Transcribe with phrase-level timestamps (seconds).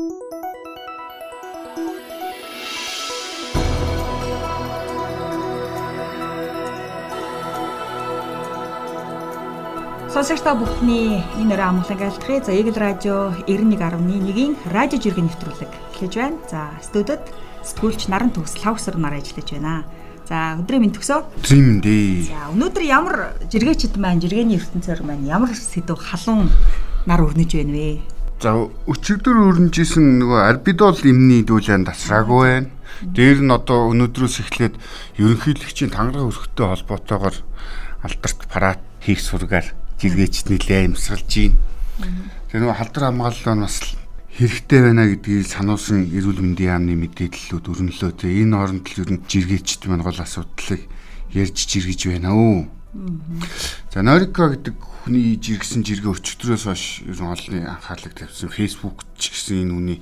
[0.00, 0.14] Сонсогч
[10.40, 12.40] та бүхний энэ өрөө амглан айлтгая.
[12.40, 16.40] За Eagle Radio 91.1-ийн радио жиргэн нэвтрүүлэг эхлэж байна.
[16.48, 17.20] За студид
[17.60, 19.84] сэтгүүлч Наран Төгс Лавсар нар ажиллаж байна.
[20.24, 21.44] За өдрийн мэнд төгсөө.
[21.44, 22.32] Өдрийн мэндээ.
[22.32, 26.48] За өнөөдөр ямар жиргээчд маань жиргэний ертөнцөөр маань ямар сэдв халуун
[27.04, 28.19] нар өрнөж байна вэ?
[28.40, 28.54] За
[28.88, 32.72] өчигдөр өрнөжсэн нөгөө арбидол эмний дүүлэн тасраагүй байна.
[33.04, 34.80] Дээр нь одоо өнөөдрөөс эхлээд
[35.20, 37.36] ерөнхийлөгчийн тангараг өрхтөй холбоотойгоор
[38.00, 39.68] алдарт парад хийх сургаар
[40.00, 41.60] жиргээчд нэлээ амьсгалж байна.
[42.48, 43.76] Тэр нөгөө халдвар хамгаалал нь бас
[44.32, 48.24] хэрэгтэй байна гэдгийг сануулсан эрүүл мэндийн яамны мэдээллүүд өрнөлөө.
[48.24, 50.88] Тэгээ энэ оронд л ер нь жиргээчд маань гол асуудлыг
[51.36, 52.79] ярьж жиргэж байна өө.
[52.90, 54.74] За Норика гэдэг
[55.06, 58.50] хүний жиргсэн жиргээ өчтөрөөс хойш ер нь олонний анхаарлыг тавьсан.
[58.50, 59.98] Facebook ч гэсэн энэ хүний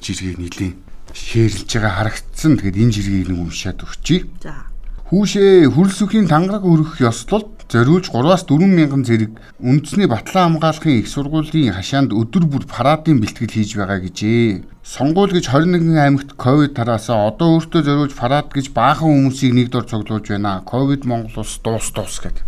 [0.00, 0.74] жиргээг нэлийн
[1.12, 2.56] шеэрлж байгаа харагдсан.
[2.56, 4.24] Тэгэхээр энэ жиргэгийг нэг уншаад өгчий.
[4.40, 4.69] За.
[5.10, 11.74] Хүүшээ хөрөлсөхийн тангараг өргөх ёслолд зориулж 3-аас 4 мянган зэрэг үндэсний батлан хамгаалахын их сургуулийн
[11.74, 14.62] хашаанд өдөр бүр парадын бэлтгэл хийж байгаа гэжээ.
[14.86, 19.90] Сонгуул гэж 21 аймагт ковид тараасаа одоо өөртөө зориулж парад гэж баахан хүмүүсийг нэг дор
[19.90, 20.62] цуглуулж байна.
[20.62, 22.46] Ковид Монгол улс дуус дуус гэдэг.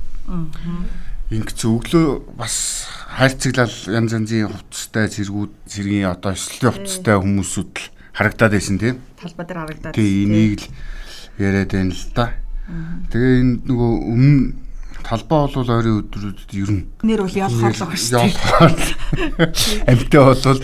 [1.35, 2.87] Ингээд зөвлөө бас
[3.19, 9.03] хайрцаглал янз янзын хувцастай зэргүүд зэргийн одоо эслэлийн хувцастай хүмүүсүүд л харагдаад байсан тийм.
[9.19, 9.95] Талбай дээр харагдаад.
[9.99, 10.71] Тэгээ энийг л
[11.43, 12.42] яриад байна л да.
[13.13, 14.63] Тэгээ энэ нөгөө өмнө
[15.03, 19.51] талбай бол ойрын өдрүүдэд ер нь нэр бол ялхаар л байгаа шүү дээ.
[19.91, 20.61] амттай бол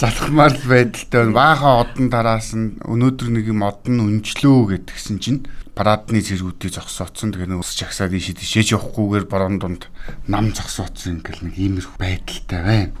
[0.00, 1.36] залхмаар л байдалтай байна.
[1.36, 5.44] Баахан одон тараас нь өнөөдөр нэг юм одон өнчлөө гэдгсэн чинь
[5.76, 7.36] парадны зэргүүдийг зогсооцсон.
[7.36, 9.92] Тэгээ нэг ус чагсаад ийшээ тийшээж явахгүйгээр борон донд
[10.26, 12.96] нам зогсооцсон ингээл нэг иймэрхүү байдалтай байна.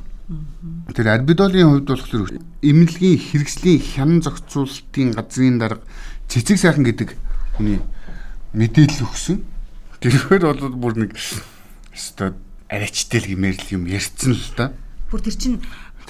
[0.92, 2.32] Тэр арбидолын хувьд болохоор
[2.64, 5.84] эмнэлгийн хэрэгслийн хянан зохицуулалтын газрын дарга
[6.28, 7.12] цэцэг сайхан гэдэг
[7.60, 7.78] хүний
[8.54, 9.42] мэдээлэл өгсөн.
[10.00, 11.18] Тэрхээр бол бүр нэг
[11.92, 12.38] өстой
[12.70, 14.72] арайчтай л гэмээр л юм ярьцсан л да.
[15.10, 15.54] Бүр тэр чин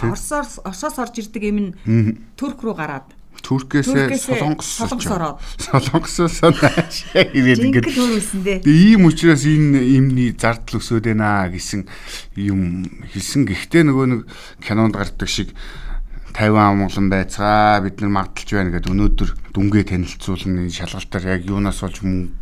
[0.01, 1.73] Оросоор Оросоос орж ирдэг юм нь
[2.37, 8.59] Турк руу гараад Туркээсээ солонгос солонгос ороод солонгосоос наашаа ирээд ингээд ингээд хөрвсөн дээ.
[8.65, 11.85] ийм учраас энэ юмний зардал өсөд байна гэсэн
[12.41, 13.45] юм хэлсэн.
[13.45, 14.21] Гэхдээ нөгөө нэг
[14.65, 15.53] кинонд гардаг шиг
[16.35, 22.03] 50 амглан байцгаа бид нар магталж байна гэдэг өнөөдөр дүнгээ танилцуулна шалгалтаар яг юунаас болж
[22.03, 22.35] мөн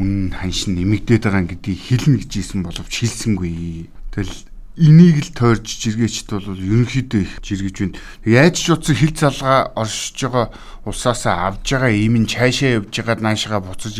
[0.00, 3.92] үн ханшин нэмэгдээд байгаа гэдгийг хэлнэ гэж исэн боловч хэлсэнгүй.
[4.14, 8.00] Тэгэл энийг л тойрж жиргээчд бол ерөнхийдөө их жиргэж байна.
[8.24, 10.46] Яаж ч утсан хил залгаа оршиж байгаа
[10.88, 13.98] усаасаа авж байгаа ийм нь цаашаа явж байгаад наашаага буцаж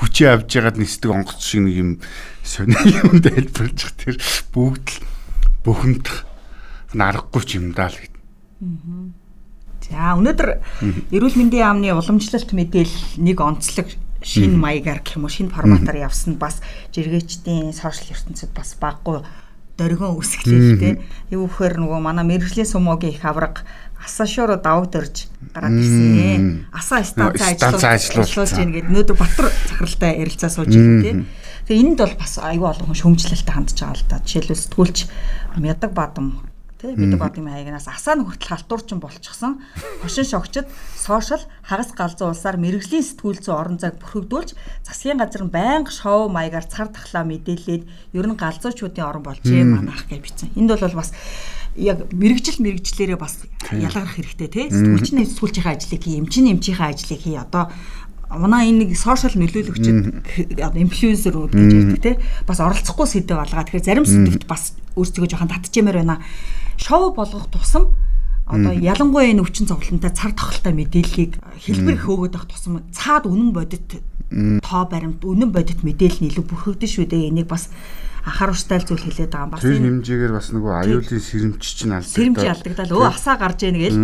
[0.00, 1.90] хүчээ авж байгаад нисдэг онгоц шиг нэг юм
[2.40, 4.16] сони юм тайлбарлаж байгаа тэр
[4.54, 4.98] бүгд л
[5.66, 6.24] бухимдах
[6.94, 8.13] нарахгүй ч юм даа л гэд.
[9.84, 10.48] За өнөөдөр
[11.12, 13.92] эрүүл мэндийн яамны уламжлалт мэдээл нэг онцлог
[14.24, 15.32] шинэ маягаар гэх юм уу?
[15.32, 16.64] Шинэ форматаар явсан бас
[16.96, 19.20] жиргээчдийн сошиал ертөнцид бас баггүй
[19.76, 20.90] дөргөн үсгэлээ те.
[21.34, 23.66] Юу гэхээр нөгөө манай мэрэгжлийн сумогийн их авраг
[24.00, 26.70] асаашуур давагдорж гараад ирсэн.
[26.72, 31.12] Асаа станц ажиллуулж байна гэдэг нөөдөр Батар захиралтай ярилцаа сууж байгаа те.
[31.66, 34.22] Тэгээ энэнд бол бас аюу олон хүн шөмжлөлтөд хандж байгаа л да.
[34.22, 34.98] Жишээлбэл сэтгүүлч
[35.58, 36.53] Мядаг Бадам
[36.84, 39.64] тий бид бадын хаягнаас асаа нь хүртэл халтуурчин болчихсон.
[40.04, 44.52] Хошин шогчд сошиал хагас галзуу улсаар мэрэгжлийн сэтгүүл зүйн орон зайг бүрхэгдүүлж
[44.84, 50.04] засгийн газар нь байнга шоу маягаар цар тахлаа мэдээлээд ер нь галзуучуудын орон болжээ манайх
[50.12, 50.52] гэж бичсэн.
[50.60, 51.16] Энд бол бас
[51.72, 57.40] яг мэрэгжил мэрэгжлэрээ бас ялгарх хэрэгтэй тий сэтгүүлчний сэтгүүлчийн ажлыг хий, эмчийн эмчийн ажлыг хий.
[57.40, 57.72] Одоо
[58.30, 62.12] манай энэ нэг сошиал нөлөөлөгчд инфлюенсерүүд гэж ярьдаг те
[62.46, 63.64] бас оролцохгүй сэдв алгаа.
[63.66, 66.22] Тэгэхээр зарим сэдвт бас өөрсдөө жоохон татчихмээр байна.
[66.76, 67.94] Шоу болгох тусам
[68.46, 74.04] одоо ялангуяа энэ өвчин цовлонтой цар тохолтой мэдээллийг хэлбэр хөөгөөд авах тусам цаад үнэн бодит
[74.60, 77.28] тоо баримт үнэн бодит мэдээлэл нь илүү бүрхэгдэн шүү дээ.
[77.32, 77.70] Энийг бас
[78.24, 79.52] анхааруулжтай зүйл хэлээд байгаа юм.
[79.52, 82.96] Бас Тэр хэмжээгээр бас нөгөө аюулын сэрэмж чинь алдагдаад сэрэмж алдагдал.
[82.96, 84.00] Өө асаа гарч ийн гээл.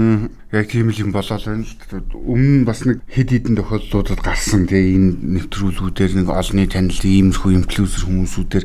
[0.53, 4.93] Яг тийм л юм болоод байна л өмнө бас нэг хэд хэдэн тохиолдлуудад гарсан тий
[4.97, 8.65] энэ нэвтрүүлгүүдээр нэг олонний танил иймэрхүү инфлюенсер хүмүүсүүдээр.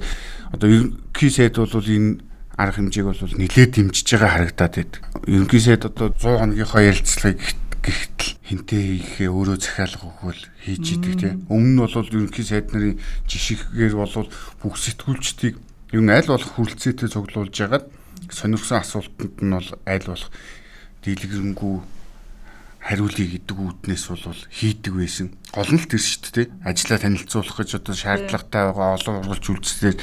[0.60, 2.20] Одоо ерөнхий сайд бол энэ
[2.56, 5.02] арга хэмжээг бол нэлээд дэмжиж байгаа харагдаад байдаг.
[5.28, 7.40] Ерөнхий сайд одоо 100 хоногийнхоо ярилцлагыг
[7.84, 11.36] гэхдээ хинтээ хийхээ өөрөө захиалга өгвөл хийж идэг тийм.
[11.52, 12.98] Өмнө нь бол ерөнхий сайд нарын
[13.28, 14.30] жишгээр бол
[14.64, 15.56] бүх сэтгүүлчдийг
[15.94, 17.86] ер нь аль болох хүрлцээтэй цуглуулж ягаад
[18.32, 20.32] сонирхсан асуултанд нь бол аль болох
[21.04, 21.76] дийлгэрэнгүй
[22.86, 25.28] хариулъя гэдэг үүднээс бол хийдэг байсан.
[25.50, 26.48] Гол нь л тэр шүү дээ.
[26.62, 29.98] Ажлаа танилцуулах гэж одоо шаардлагатай байгаа олон ургалж үйлчлэлээр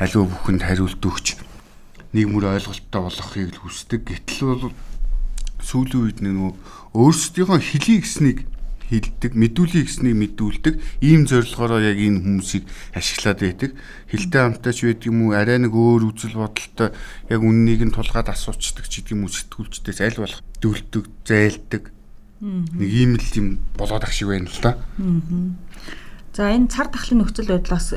[0.00, 1.51] аливаа бүхэнд хариулт өгч
[2.12, 4.00] нэг мөр ойлголттой болгохыг л хүсдэг.
[4.04, 4.76] Гэтэл бол
[5.64, 6.56] сүүлийн үед нэг
[6.92, 8.38] өөрсдийнхөө хэлийг гэснийг
[8.92, 10.74] хилдэг, мэдүүлэх гэснийг мэдүүлдэг.
[11.00, 13.70] Ийм зорилгоороо яг энэ хүмүүсийг ашиглаад байдаг.
[14.12, 15.32] Хилтэй хамтаач байдаг юм уу?
[15.32, 16.92] Арай нэг өөр үзэл бодолтой
[17.32, 21.82] яг үннийг нь тулгаад асуучдаг ч гэдэг юм уу сэтгүүлчдээс аль болох дүүлдэг, зайлдаг.
[22.44, 23.48] Нэг ийм л юм
[23.80, 24.76] болоод ах шиг байна л да.
[26.36, 27.96] За энэ цар тахлын нөхцөл байдлаас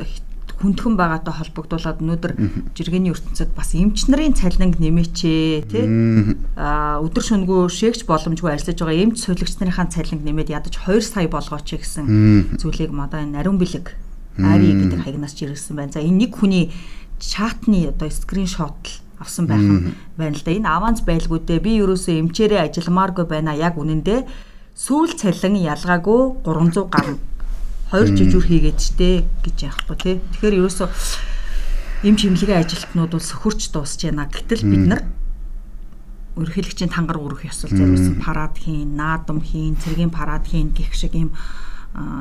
[0.61, 2.33] хүндхэн байгаатай холбогдуулаад өнөөдөр
[2.75, 5.85] жиргэний ертөнцид бас эмч нарын цалинг нэмээчээ тий?
[6.55, 11.27] А өдөр шөнөгүй шээгч боломжгүй ажиллаж байгаа эмч сувилагч нарын цалинг нэмээд ядаж 2 сая
[11.27, 13.93] болгооч гэсэн зүйлийг мадаа энэ ариун бэлэг
[14.39, 15.91] ари гэдэг хаягнаас жиргсэн байна.
[15.91, 16.71] За энэ нэг хүний
[17.19, 20.51] чатны одоо скриншот л авсан байх нь байна л да.
[20.51, 23.55] Энэ аванс байлгуудээ би ерөөсөө эмчээрээ ажилламааргүй байна.
[23.55, 24.27] Яг үнэндээ
[24.75, 27.15] сүүл цалин ялгаагүй 300 гаруй
[27.91, 29.09] хоёр жижүүр хийгээд штэ
[29.45, 30.15] гэж яахгүй тий.
[30.33, 30.87] Тэгэхээр ерөөсөө
[32.05, 34.29] им чимлэгийн ажилтнууд бол сөхөрч дуусж байна.
[34.29, 35.01] Гэтэл бид нар
[36.35, 41.31] ерөнхийлөгчийн тангар өрөх ёсол зориулсан парад хийн, наадам хийн, цэргийн парад хийн гэх шиг ийм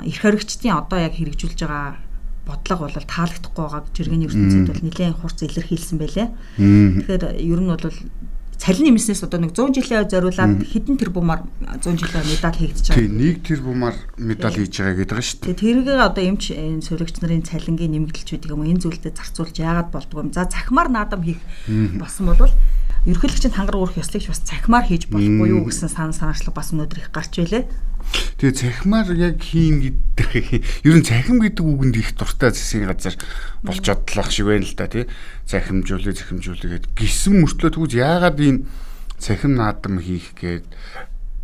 [0.07, 1.99] эрх хоригчдын одоо яг хэрэгжүүлж байгаа
[2.47, 6.29] бодлого бол таалагдахгүй байгааг жиргэний ертөнцид бол нэлээд хурц илэрхийлсэн байлээ.
[6.61, 7.87] Тэгэхээр ер нь бол
[8.59, 11.43] цалин нэмснээс одоо нэг 100 жилийн зориулаад хэдэн тэрбумаар
[11.83, 13.01] 100 жилийн медаль хийгдэж байгаа.
[13.03, 15.63] Тийм нэг тэрбумаар медаль хийж байгаа гэдэг нь шүү дээ.
[15.63, 16.43] Тэргээ одоо эмч
[16.85, 20.33] сувилагч нарын цалингийн нэмэгдэлч гэдэг юм уу энэ зүйлдээ зарцуулж яагаад болдгоо юм.
[20.33, 21.43] За цахимаар наадам хийх
[21.99, 22.53] болсон бол
[23.05, 27.13] ерөнхийлөгчийн хангар уурах ёслыг бас цахимаар хийж болохгүй юу гэсэн санаа санаачлаг бас өнөөдөр их
[27.13, 27.69] гарч байлээ.
[28.39, 30.31] Тэгээ цахимаар яг хийн гэдэг
[30.87, 33.15] ер нь цахим гэдэг үгэнд их дуртай засгийн газар
[33.63, 35.07] болж бодлох шиг байна л да тий.
[35.47, 38.69] Цахимжуулъя гэд гисэн мөртлөө тэгвэл яагаад ийм
[39.17, 40.67] цахим наадам хийх гээд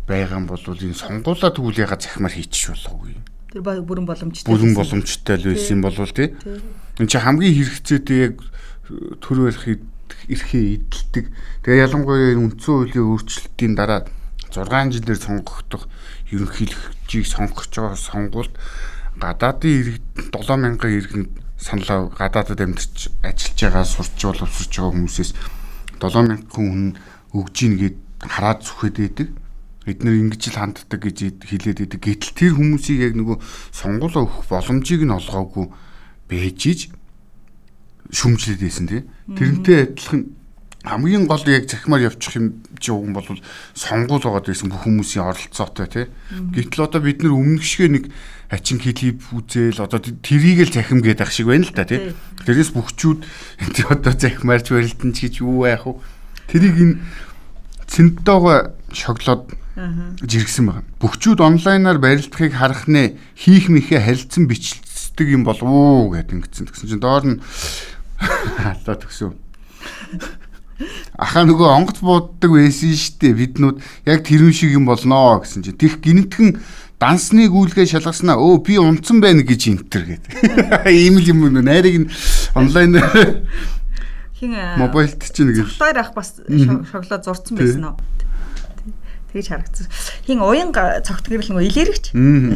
[0.05, 3.15] байгаа юм бол энэ сонгуулаа тэгвэл ягаад цахимаар хийчих болохгүй.
[3.51, 4.47] Тэр бүрэн боломжтой.
[4.51, 6.35] Бүрэн боломжтой л байсан бол тий.
[6.99, 8.35] Энд чи хамгийн хэрэгцээтэй яг
[9.23, 9.65] төр барих
[10.27, 11.25] эрхээ эдэлдэг.
[11.63, 14.07] Тэгээ ялангуяа үндсэн хуулийн өөрчлөлтийн дараа
[14.55, 15.87] 6 жилээр сонгогдох
[16.31, 18.53] ерөнхийлөгчийг сонгож байгаа сонгуульд
[19.19, 21.25] гадаадын иргэд 7000 иргэн
[21.61, 25.31] саналаа гадаадад амьдарч ажиллаж байгаа сурч боловсрч байгаа хүмүүсээс
[26.01, 26.97] 7000 хүн
[27.37, 29.29] өгж ийн гэд хараад зүхэд байдаг.
[29.85, 32.01] Эднэр ингэж л ханддаг гэж хэлээд байдаг.
[32.01, 33.37] Гэтэл тэр хүмүүсийг яг нөгөө
[33.73, 35.65] сонгуулаа өгөх боломжийг нь олгоогүй
[36.29, 36.79] байж иж
[38.09, 39.01] шүмжлээд байсан тий.
[39.29, 40.21] Тэрнтэй адилхан
[40.83, 43.25] хамгийн гол яг захимаар явчих юм чи уг нь бол
[43.77, 46.05] сонгуул байгаад байсан бүх хүмүүсийн оролцоотой тий.
[46.33, 48.09] Гэтэл одоо бид нар өмнө гişгэ нэг
[48.49, 52.17] ачин клип үзээл одоо тэрийг л захим гэдэг ах шиг байна л да тий.
[52.49, 53.19] Тэрээс бүхчүүд
[53.93, 56.01] одоо захимаарч барилдан ч гэж юу байх вэ?
[56.49, 56.95] Тэрийг энэ
[57.85, 59.53] цэнттэйгоо шоглоод
[60.25, 60.89] жиргсэн байна.
[60.97, 66.65] Бүхчүүд онлайнаар барилдахыг харах нэ хийх мэхэ харилцан бичлдэг юм болов уу гэдэг ингэсэн.
[66.73, 67.37] Тэгсэн чинь доор нь
[68.65, 69.37] халаа тгсөн
[71.17, 75.99] Ахаа нөгөө онгоц бууддаг байсан штэ биднүүд яг тэрүүн шиг юм болноо гэсэн чинь тех
[76.01, 76.57] гинтгэн
[77.01, 80.31] дансны гүйлгээ шалгаснаа өө би унтсан байна гэж интер гэдэг.
[80.89, 82.11] Ийм л юм уу найрыг нь
[82.53, 83.01] онлайн
[84.37, 85.65] хин мобайлт чинь нэг.
[85.81, 87.97] Хоёр ах бас шоглоо зурцсан байсан уу?
[89.31, 89.87] Тэгж харагдсан.
[90.27, 92.05] Хин уян цогт гэрэл нөгөө илэрэгч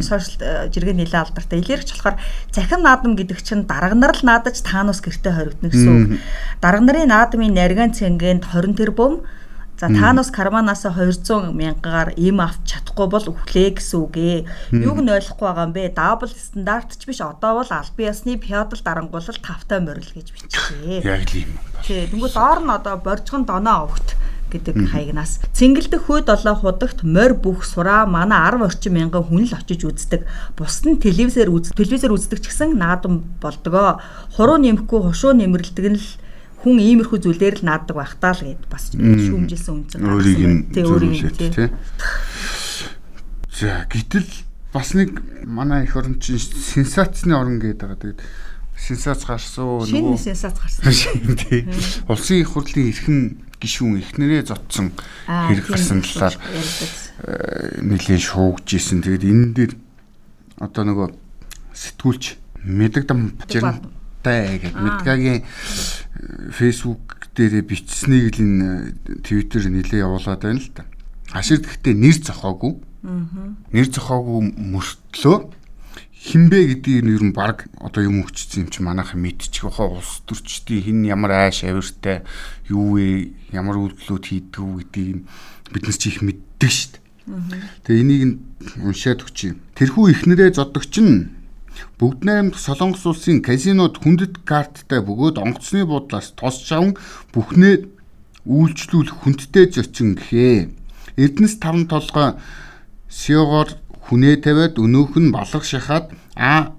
[0.04, 1.60] сошиал жиргэн нэлээ алдартай.
[1.64, 2.16] Илэрэгч болохоор
[2.52, 6.08] захим наадам гэдэг чинь дарга нар л наадаж таанус гэртээ хоригдно гэсэн үг.
[6.60, 9.24] Дарга нарын наадмын нарийн цэнгэнд 20 тэрбум
[9.76, 14.38] За таанус карманаас 200 мянгаар им авч чадахгүй бол өглөө гэсэн үг ээ.
[14.72, 15.92] Юуг нь ойлгохгүй байгаа юм бэ?
[15.92, 21.04] Дабл стандарт ч биш одоо бол аль биесны феодал дарангуулалт тавтай морил гэж бичжээ.
[21.04, 21.60] Яг л юм.
[21.84, 24.15] Тий, тэнгуү доор нь одоо боржгон доноо огт
[24.50, 29.56] гэдэг хаягнаас цэнгэлдэх хүйд олоо худагт морь бүх сураа манай 10 орчим мянган хүн л
[29.58, 30.22] очиж үздэг.
[30.54, 33.98] Бус нь телевизээр үз телевизээр үздэг ч гэсэн наадам болдгоо.
[34.38, 36.08] Хуруу нэмэхгүй хушуу нэмэрлдэг нь л
[36.66, 40.74] хүн иймэрхүү зүйлээр л нааддаг байх таа л гэд бас шүүмжилсэн үнцэн гаргасан.
[40.74, 41.70] Тэ өөрийг тий.
[43.54, 44.30] За гэтэл
[44.74, 48.02] бас нэг манай их орончин сенсацны орн гэдэг байгаа.
[48.02, 48.20] Тэгээд
[48.76, 50.84] сенсац гарсан нөгөө сенсац гарсан.
[51.40, 51.64] Тий.
[52.12, 53.20] Улсын их хурлын эрхэм
[53.60, 54.92] гишүүн ихнэрээ зодсон
[55.26, 59.00] хэрэг гарсан талаар э, нэлээд шуугж исэн.
[59.00, 59.72] Тэгээд энэ дээр
[60.60, 61.08] одоо нөгөө
[61.72, 62.24] сэтгүүлч
[62.64, 65.40] мэдэгдам жирэнтэй гэдэг мэдгагийн
[66.52, 68.68] фэйсбુક дээр бичснийг л энэ
[69.24, 70.84] твиттер нэлээд явуулаад байна л да.
[71.32, 72.72] Хашир гэхдээ нэр зохоогүй.
[73.72, 75.55] Нэр зохоогүй мөртлөө
[76.26, 80.26] хинбэ гэдгийг нь ер нь баг одоо юм өчсөн юм чи манайхан мэдчих واخа улс
[80.26, 82.26] төрчдийн хин ямар ааш авиртай
[82.66, 85.26] юу вэ ямар үйлдэлүүд хийдэг үү гэдгийг нь
[85.70, 86.98] бид нар чи их мэддэг штт.
[87.86, 88.34] Тэгээ энийг нь
[88.82, 89.54] уншаад өгчий.
[89.78, 91.30] Тэрхүү ихнэрээ зодогч нь
[92.02, 96.98] бүгд найрамд Солонгос улсын казинод хүндэт карттай бөгөөд онгоцны буудлаас тос жавн
[97.30, 97.86] бүхнээ
[98.50, 100.70] үйлчлүүлэх хүндтэй зочин гэхээ.
[101.22, 102.34] Эрдэнэс таван толгой
[103.10, 103.70] Сиогоор
[104.06, 106.76] хүнээ тавиад өнөөх нь балах шахаад а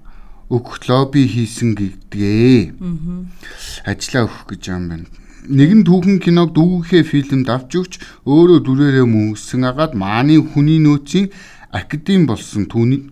[0.48, 2.72] өгөх лобби хийсэн гэдгээ.
[3.84, 5.06] Ажлаа өгөх гэж юм байна.
[5.48, 7.92] Нэгэн түүхэн киног дүүхээ фильмд авч өгч
[8.28, 11.32] өөрөө дүрээрээ мөнгөсөн агаад мааны хүний нөөцийн
[11.72, 13.08] академи болсон түүний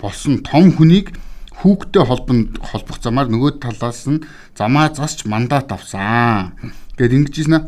[0.00, 1.12] болсон том хүнийг
[1.60, 4.24] хүүхдэд холбонд холбох замаар нөгөө талаас нь
[4.56, 6.56] замаа засч мандат авсан.
[6.96, 7.58] Гэт ингэж ийснэ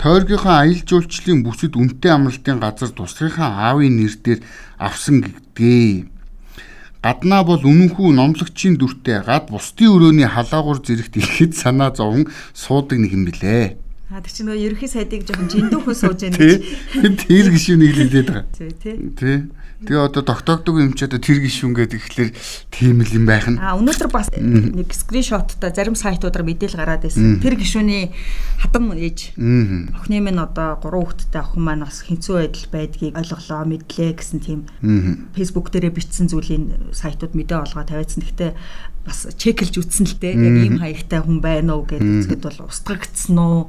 [0.00, 4.40] тойргийнхаа аялал жуулчлалын бүсэд үнэтэй амралтын газар тусгийнхаа аавын нэрээр
[4.76, 6.12] авсан гэдгээ.
[7.06, 13.14] Гаднаа бол үнэнхүү номлогчийн дүртэй гад бусдын өрөөний халаагур зэрэгт ирэхэд санаа зовон суудаг нэг
[13.14, 13.78] юм билээ.
[14.10, 16.62] А тэр чинь нөгөө ерөнхий сайдыг жоохон жиндүүхөө сууж яана гэж.
[17.26, 18.46] Тэр гişүнийг л хэлээд байгаа.
[18.54, 18.70] Тий,
[19.14, 19.38] тий.
[19.76, 22.30] Тэгээ одоо тогтоогдог юм ч одоо тэр гişүн гэдэг ихлээр
[22.72, 23.60] тийм л юм байх нь.
[23.60, 27.44] А өнөөдөр бас нэг скриншоттой зарим сайтуудаар мэдээлэл гараад байсан.
[27.44, 28.16] Тэр гişүний
[28.56, 34.10] хатам ээж охины минь одоо 3 хүүхэдтэй охин маань бас хинцүү байдал байдгийг ойлголоо, мэдлээ
[34.16, 34.60] гэсэн тийм
[35.36, 38.24] фэйсбુક дээрээ бичсэн зүйлийн сайтууд мэдээ олгоо тавиадсан.
[38.24, 38.56] Гэхдээ
[39.06, 40.34] бас чекэлж үтсэн л дээ.
[40.34, 43.60] Яг ийм хаягтай хүн байна уу гэдэг үзэхэд бол устгагдсан уу,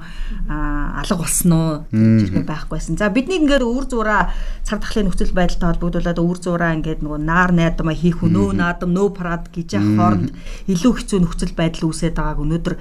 [0.49, 1.71] алга болсон уу?
[1.93, 2.97] Зэрэг байхгүйсэн.
[2.97, 4.33] За бидний ингээд өвөр зураа
[4.65, 9.13] цаг тахлын нөхцөл байдалтай холбогдуулаад өвөр зураа ингээд нөгөө наар найдамаа хийх өнөө наадам нөө
[9.13, 10.29] парад гэж явах хооронд
[10.65, 12.75] илүү хэцүү нөхцөл байдал үүсээд байгааг өнөөдөр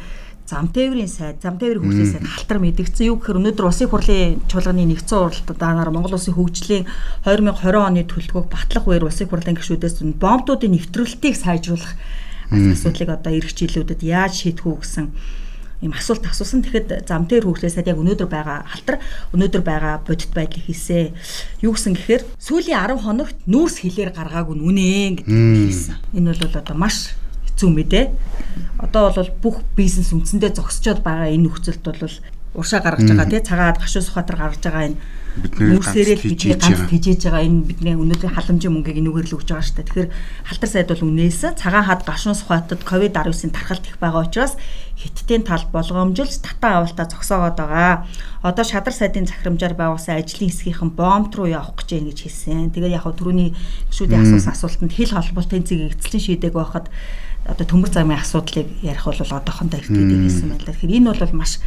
[0.47, 3.11] зам тээврийн сайд, зам тээврийн хөгжлийн сайд халтар мэдгдсэн.
[3.11, 6.87] Юу гэхээр өнөөдөр улсын хурлын чуулганы нэгдсэн уралдаанаар Монгол улсын хөгжлийн
[7.27, 11.99] 2020 оны төлөвлөгөөг батлах үеэр улсын хурлын гишүүдээс бомбдуудын нэвтрүүлтийг сайжруулах
[12.51, 15.07] асуудлыг одоо эх жилүүдэд яаж шийдэх үү гэсэн
[15.83, 16.65] ийм асуулт асуусан.
[16.65, 18.97] Тэгэхэд зам дээр хүүхлээсээ яг өнөөдөр байгаа халтар
[19.37, 21.13] өнөөдөр байгаа бодит байдлыг хийсэ.
[21.61, 25.37] Юу гэсэн гэхээр сүүлийн 10 хоногт нүүрс хилээр гаргаагүй нүнэ гэдэг
[25.69, 25.97] хэлсэн.
[26.17, 27.13] Энэ бол одоо маш
[27.53, 28.05] хэцүү мэдээ.
[28.81, 32.15] Одоо бол бүх бизнес үндсэндээ зогсчод байгаа энэ нөхцөлд бол
[32.57, 35.01] уршаа гаргаж байгаа тий цагаад гашуун сухатар гаргаж байгаа энэ
[35.43, 39.67] бидний ганц бидний ганц тижээж байгаа энэ бидний өнөөдрийн халамжийн мөнгийг энүүгээр л өгж байгаа
[39.67, 39.89] шүү дээ.
[39.89, 40.11] Тэгэхээр
[40.49, 44.55] халтар сайд бол үнээсэн цагаан хад гашуун сухатад ковид-19-ийн тархалт их байгаа учраас
[44.97, 48.09] хиттийн тал болгоомжилж татан авалтаа зогсоогоод байгаа.
[48.41, 52.73] Одоо шадар сайдын захирамжаар байгуулсан ажлын хэсгийнхэн бомб руу явах гэж байна гэж хэлсэн.
[52.73, 53.53] Тэгээд яг түрүүний
[53.93, 56.89] гişүүдийн асуусан асуултанд хэл холбоотой цэгийг эцэслэн шийдэг байхад
[57.45, 60.65] одоо төмөр замын асуудлыг ярих бол одоохондоо гэдэг хэлсэн байна.
[60.65, 61.61] Тэгэхээр энэ бол маш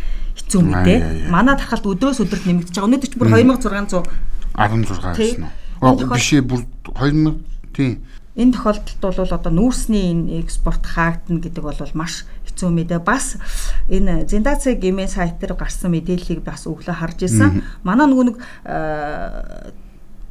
[0.49, 1.29] хэцүү мэдээ.
[1.29, 2.89] Манай тархалт өдрөөс өдөрт нэмэгдэж байгаа.
[2.89, 4.09] Өнөөдөр ч бүр 2600
[4.57, 6.09] 16 гэсэн үү?
[6.09, 7.37] Биш ээ бүр 2000
[7.71, 8.01] тийм.
[8.39, 12.99] Энэ тохиолдолд бол одоо нүүрсний энэ экспорт хаагдана гэдэг бол маш хэцүү мэдээ.
[13.03, 13.37] Бас
[13.91, 17.61] энэ Зиндацы гэмээ сайт дээр гарсан мэдээллийг бас өглөө харж исэн.
[17.83, 18.37] Манай нөгөө нэг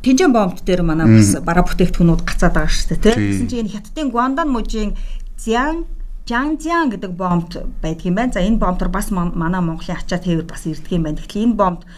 [0.02, 3.18] Тинжэн бомбт дээр манай бас бараа бүтээгдэхүүнүүд гацаад байгаа шүү дээ тийм.
[3.28, 4.96] Гэсэн чинь энэ хятадын Гуандан мужийн
[5.36, 5.84] Зян
[6.28, 8.32] Жангжиан гэдэг бомбт байдаг юм байна.
[8.36, 11.16] За энэ бомбтор бас манай Монголын ачаа тээвэр бас ирдэг юм байна.
[11.16, 11.88] Тэгэхээр энэ бомбт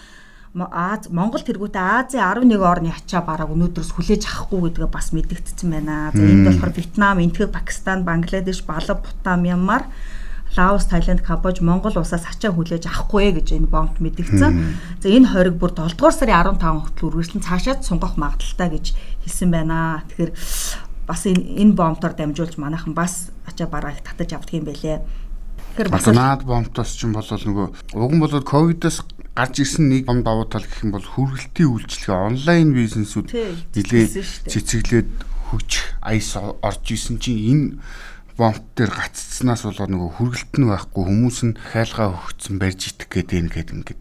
[0.55, 6.11] Аз Монгол тэргүүтээ Азийн 11 орны ачаа бараг өнөөдрөөс хүлээж авахгүй гэдгээ бас мэдэгдсэн байна.
[6.11, 9.87] За энд болохоор Вьетнам, Энтхэг, Пакистан, Бангладеш, Балав, Бутан, Мянмар,
[10.59, 14.99] Лаос, Таиланд, Камбож, Монгол улсаас ачаа хүлээж авахгүй гэж энэ бомбт мэдэгдсэн.
[14.99, 18.87] За энэ хориг бүр 7 дугаар сарын 15 хүртэл үргэлжлэн цаашаад сунгах магадaltaй гэж
[19.23, 20.03] хэлсэн байна.
[20.11, 20.35] Тэгэхээр
[21.11, 25.03] бас энэ бомбтоор дамжуулж манайхан бас ачаа бараа их татаж авдаг юм байлээ.
[25.75, 27.67] Тэгэхээр бас наад бомбтоос ч юм бол нөгөө
[27.99, 29.03] уг нь болоод ковидоос
[29.35, 33.27] гарч ирсэн нэг бомб давуу тал гэх юм бол хүргэлтийн үйлчлэгээ онлайн бизнесүүд
[33.75, 34.07] нэлээ
[34.47, 35.11] цэцэглээд
[35.51, 37.67] хүч аяс орж исэн чинь энэ
[38.39, 43.31] бомб дээр гаццснаас болоод нөгөө хүргэлт нь байхгүй хүмүүс нь хайлгаа хөгцсөн барьж идэх гээд
[43.35, 44.01] энэ гээд ингээд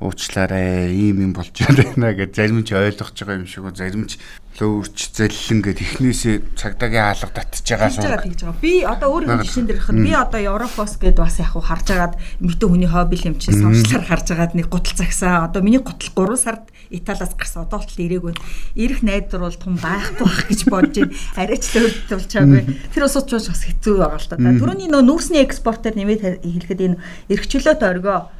[0.00, 4.12] уучлаарай ийм юм болж байна гэж зарим нь ч ойлгож байгаа юм шиг зарим нь
[4.56, 8.02] лөөрч заллин гэд ихнээсээ цагдаагийн хаалга татж байгаа шүү.
[8.02, 8.62] Тэгж байгаа.
[8.64, 12.68] Би одоо өөрийнхөө жишээн дээр хахад би одоо Европос гэд бас яг харж агаад эмэгтэй
[12.68, 16.64] хүний хобби юм чи сонслоор харж агаад нэг гутал цагсаа одоо миний гутал 3 сард
[16.88, 18.34] Италиас гарсан одоо болтол ирээгүй.
[18.78, 21.14] Ирэх найдар бол тун байхгүй бах гэж бодож байна.
[21.34, 22.62] Арайч төвлөлж чаагүй.
[22.94, 24.38] Тэр ус учраас бас хэцүү байгаа л та.
[24.38, 28.30] Төрөний нөө нүүрсний экспортер нэмээд хэлэхэд энэ эргчлөөт оргоо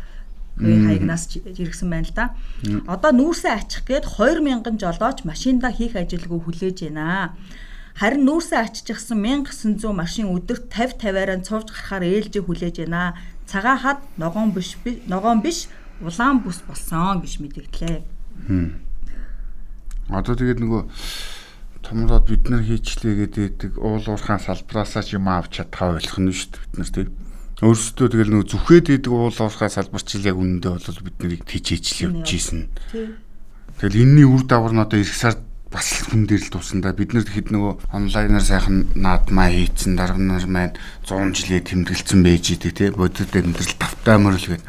[0.56, 2.26] хувийн хаягнаас жиргсэн байна л да.
[2.88, 7.36] Одоо нүүрсээ ачих гээд 2000 жолооч машиндаа хийх ажилгүй хүлээж байна.
[7.96, 13.16] Харин нүүрсээ ачижсэн 1900 машин өдөрт 50 50-аараа цовж гарахаар ээлжээ хүлээж байна.
[13.48, 14.76] Цагаан хад ногоон биш
[15.08, 15.68] ногоон биш
[16.00, 18.00] улаан бүс болсон гэж мэдгдлээ.
[20.12, 20.82] Одоо тэгээд нөгөө
[21.80, 26.52] томроод бид нар хийчлээ гэдэг уул уурхаан салбраасаа ч юм авч чадхаа ойлгох нь шүү
[26.52, 27.08] дээ бид нар тийм
[27.64, 32.28] Өөрсдөө тэгэл нөө зүхээд идэг уул уурхай салбарчил яг үнэндээ бол бид нарыг тийчээжл явж
[32.36, 32.68] ийсэн.
[33.80, 35.40] Тэгэл энэний үр дагавар нь одоо эх сард
[35.72, 40.44] бас хүн дээр л тусандаа бид нар хэд нөгөө онлайнаар сайхан наадмаа хийцэн дарга нар
[40.44, 40.76] маань
[41.08, 44.64] 100 жилээ тэмдэглэсэн байж идэг те бодит амьдрал тавтай мөрөл гээд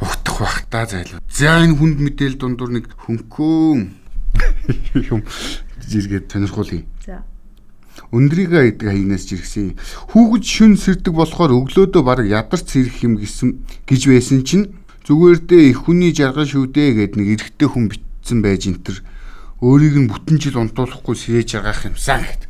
[0.00, 1.20] Ухтах бах та зайлуу.
[1.30, 3.80] За энэ хүнд мэдээл дундуур нэг хөнкөөн
[5.10, 5.22] юм
[5.86, 6.84] зэрэгэд сонирхуулъя.
[7.02, 7.24] За.
[8.14, 9.74] Өндрийгээ гэдэг хаягнаас жиргсэн.
[10.14, 14.70] Хүүхэд шүн сэрдэг болохоор өглөөдөө баг ядарч сэрэх юм гэсэн гэж байсан чинь
[15.06, 19.02] зүгээр дээ их хүний жаргал шүү дээ гэд нэг эрэгтэй хүн битсэн байж энтер
[19.62, 22.42] өөрийг нь бүтэн жил унтуулахгүй сэрэж агаах юмсан гэд.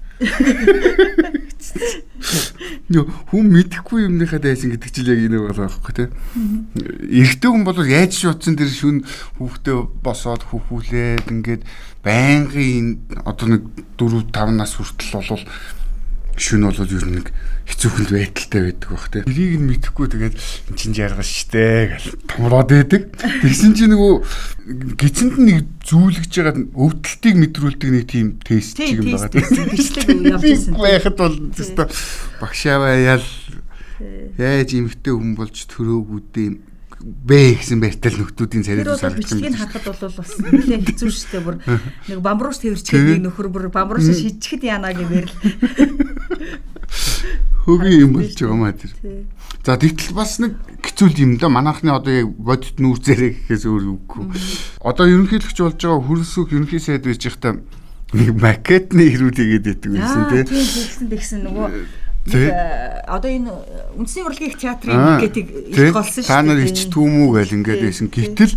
[2.90, 6.08] Нөө хүн мэдэхгүй юмныхаа дайсан гэдэг чил яг энэ байгаа байхгүй тий.
[7.20, 9.04] Эрэгтэй хүн бол яаж шуудсан тэр шүн
[9.38, 11.62] хүүхдээ босоод хүүхүүлээд ингээд
[12.06, 12.86] байнгын
[13.26, 13.62] одоо нэг
[13.98, 15.44] 4 5 нас хүртэл болвол
[16.38, 17.32] шүн бол ер нь нэг
[17.66, 19.22] хэцүүхэнд байдалтай байдаг бах тий.
[19.25, 23.02] Тэрийг нь мэдэхгүй тэгээд эн чинь жаргал штэ гэл томроод байдаг.
[23.42, 24.14] Тэгсэн чинь нөгөө
[25.00, 29.42] гизэнд нэг зүүлгэж байгаа өвдөлтийг мэдрүүлдэг нэг тийм тест чиг юм байгаа тий.
[29.42, 30.75] Бичлэг явж ирсэн.
[30.76, 31.90] Байхад бол зөвхөн
[32.38, 33.26] багшааваа ял
[34.36, 36.50] яаж эмхтэй хүн болж төрөөгүй дээ
[37.00, 39.20] бэ гэсэн байртал нөхдүүдийн царайд санагдаж байна.
[39.20, 41.56] Бичлэгийг харахад бол бас нэлээд хэцүү шттэ бүр
[42.08, 45.28] нэг бамбарууш тэрчгээд нөхөр бүр бамбарууш шижчихэд яана гэвэл
[47.66, 48.92] хөгийн юм болж байгаа маа тэр.
[49.66, 51.52] За тэгтэл бас нэг хэцүү юм да.
[51.52, 54.24] Манайхны одоо яг бодит нүүр зэрэг гэхээс өөр үггүй.
[54.80, 57.60] Одоо ерөнхийлөгч болж байгаа хөрсөх ерөнхий сайд байж байхдаа
[58.14, 61.38] нэг макетны хэрүүд игээд байдаг байсан тийм тэгсэн тэгсэн.
[61.42, 61.68] Нөгөө
[62.26, 63.50] одоо энэ
[63.95, 66.33] үндэсний урлагийн их театрын макетыг их голсон шүү дээ.
[66.35, 68.06] Та нар ичтгүү мүү гэл ингээд байсан.
[68.11, 68.54] Гэтэл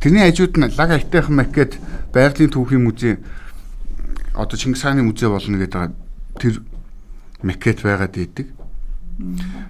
[0.00, 1.76] тэрний хажууд нь лаг айтайхан макет
[2.14, 3.20] Байгалийн түүхийн музей
[4.32, 5.94] одоо Чингис хааны музей болно гэдэг байгаа.
[6.40, 6.54] Тэр
[7.44, 8.48] макет байгаад идэг.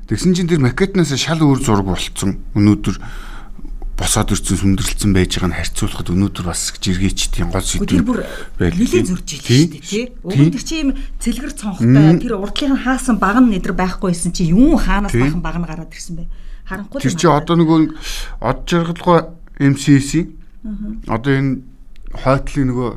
[0.08, 2.40] Тэгсэн чинь тэр макетнаас шал өөр зураг болцсон.
[2.54, 2.96] Өнөөдөр
[3.94, 8.02] босоод ирсэн сүндэрлэлсэн байж байгааг нь харьцуулахад өнөөдөр бас жиргээчдийн гол сэдв
[8.58, 8.74] байл.
[8.74, 10.04] Нилийн зурж ил шүү дээ тий.
[10.10, 10.90] Тэр чи юм
[11.22, 15.68] цэлгэр цонхтой тэр урдлын хаасан баг нь нэдэр байхгүйсэн чи юу хаанаас бахан баг нь
[15.70, 16.26] гараад ирсэн бэ?
[16.66, 16.98] Харанхуй.
[16.98, 17.80] Тэр чи одоо нөгөө
[18.42, 19.30] од жаргалгой
[19.62, 20.26] MCC
[21.06, 21.62] одоо энэ
[22.18, 22.90] хойтлын нөгөө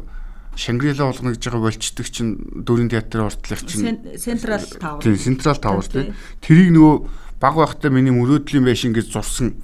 [0.58, 2.34] Шангрила болгоно гэж байгаа болчдөг чинь
[2.66, 5.02] дөрийн театрын уртлах чинь Central Tower.
[5.06, 6.18] Тийм, Central Tower тийм.
[6.42, 6.96] Тэрийг нөгөө
[7.38, 9.62] баг байхдаа миний мөрөөдлийн байшин гэж зурсан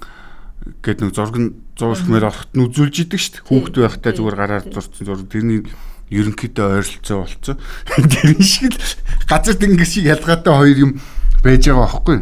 [0.80, 3.46] гэд нэг зураг нь зурсмээр орохт нь үзүүлж идэг шүү дээ.
[3.48, 5.60] Хүүхд байхдаа зүгээр гараар зурсан зураг тэрний
[6.08, 7.56] ерөнхийдөө ойролцоо болцсон.
[8.12, 8.90] Тэр шиг л
[9.28, 10.92] газар тэнгис шиг ялгаатай хоёр юм
[11.44, 12.18] байж байгаа байхгүй.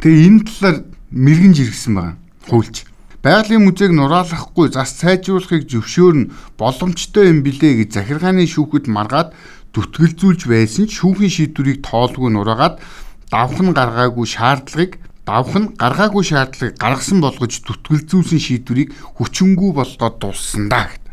[0.00, 0.76] Тэгээ энэ талаар
[1.12, 2.16] мэрэгэн жиргсэн байгаа.
[2.48, 2.76] Хуульч.
[3.20, 9.36] Байгалийн музейг нураалгахгүй зас сайжруулахыг зөвшөөрн боломжтой юм билээ гэж захиргааны шүүхэд маргаад
[9.76, 12.80] дүтгэлзүүлж байсан ч шүүхийн шийдвэрийг тоолгүй нураагаад
[13.28, 20.68] давх нь гаргаагүй шаардлагыг давх нь гаргаагүй шаардлагыг гаргасан болгож дүтгэлзүүлсэн шийдвэрийг хүчингүй болгоод дууссан
[20.72, 21.04] да гэд.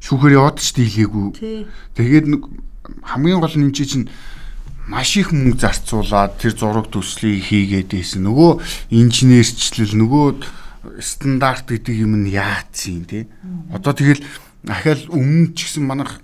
[0.00, 1.26] Шүүхээр яваад ч дийлээгүй.
[1.94, 2.42] Тэгээд нэг
[3.04, 4.08] хамгийн гол нь энэ чинь
[4.88, 8.28] маш их мөнгө зарцуулаад тэр зураг төслийг хийгээд байсан.
[8.28, 8.50] Нөгөө
[8.92, 10.26] инженерчлэл нөгөө
[11.00, 13.24] стандарт гэдэг юм нь яатсан тий.
[13.72, 14.20] Одоо тэгэл
[14.68, 16.20] ахаал өмнө ч гэсэн манайх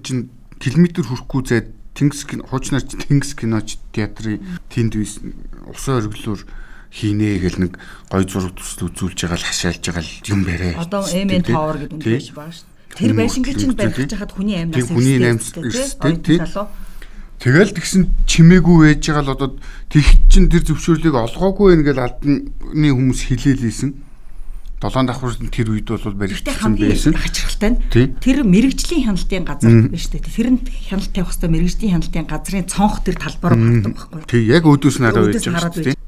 [0.00, 4.40] чинь километр хүрэхгүй зайд Тэнгис кино хуучнаарч Тэнгис киноч театрын
[4.72, 6.40] тэнд усан оргилуур
[6.92, 7.72] хийнэ гэл нэг
[8.12, 10.76] гой зураг төсөл үзүүлж байгаа л хашаалж байгаа л юм бэрээ.
[10.76, 12.68] Одоо Amen Tower гэдэг юм биш баа шүү.
[12.92, 14.92] Тэр байшингийн чинь барьж хахад хүний амнаас ирсэн.
[14.92, 16.44] Хүний амнаас ирсэн тийм.
[17.40, 19.50] Тэгэл тэгсэн чимээгүй байж байгаа л одоо
[19.88, 24.11] тэгт чин тэр зөвшөөрлийг олгоогүй байнгээл албаны хүмүүс хилээлээсэн.
[24.82, 27.14] 7 давхрын тэр үед бол баригдсан байсан.
[27.14, 27.78] Хачирхалтай нь
[28.18, 30.26] тэр мэрэгжлийн хяналтын газар биш үү?
[30.26, 34.26] Тэр нь хяналт тавих хэвээр мэрэгжлийн хяналтын газрын цонх тэр талбар багтдаг байхгүй юу?
[34.26, 35.98] Тэг яг өдөөс нь хараад байж байгаа тийм.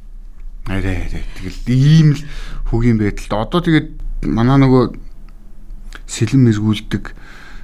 [0.66, 1.22] Арай арай.
[1.38, 2.22] Тэгэл ийм л
[2.66, 3.88] хөгийн байдалд одоо тэгээд
[4.26, 4.84] манай нөгөө
[6.10, 7.04] сэлэн мэргүүлдэг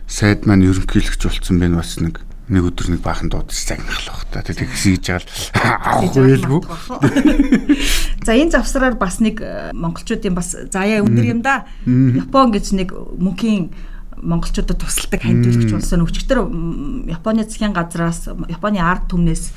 [0.07, 4.59] сайд маань ерөнхийлөгч болцсон байна бас нэг нэг өдөр нэг баахан дуудаж загнахлах та тэг
[4.59, 5.23] тэгсэж
[5.55, 6.61] байгаа авах байлгүй.
[8.27, 11.71] За энэ завсраар бас нэг э, монголчуудын бас заяа өндөр юм да.
[11.87, 13.71] Япон гэж нэг мөнхийн
[14.23, 16.39] монголчуудад тусалдаг хандиулагч болсон өчигдөр
[17.09, 19.55] Японы засгийн газраас Японы ард түмнээс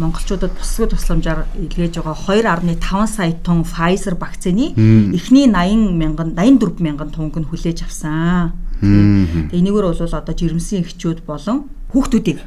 [0.00, 4.72] монголчуудад бусгал тусламжаар илгээж байгаа 2.5 сая тонн Pfizer вакцины
[5.12, 8.52] эхний 80 мянган 84 мянган тонг нь хүлээж авсан.
[8.80, 12.38] Тэгээ энэгээр бол одоо жирэмсэн эхчүүд болон хүүхдүүдийг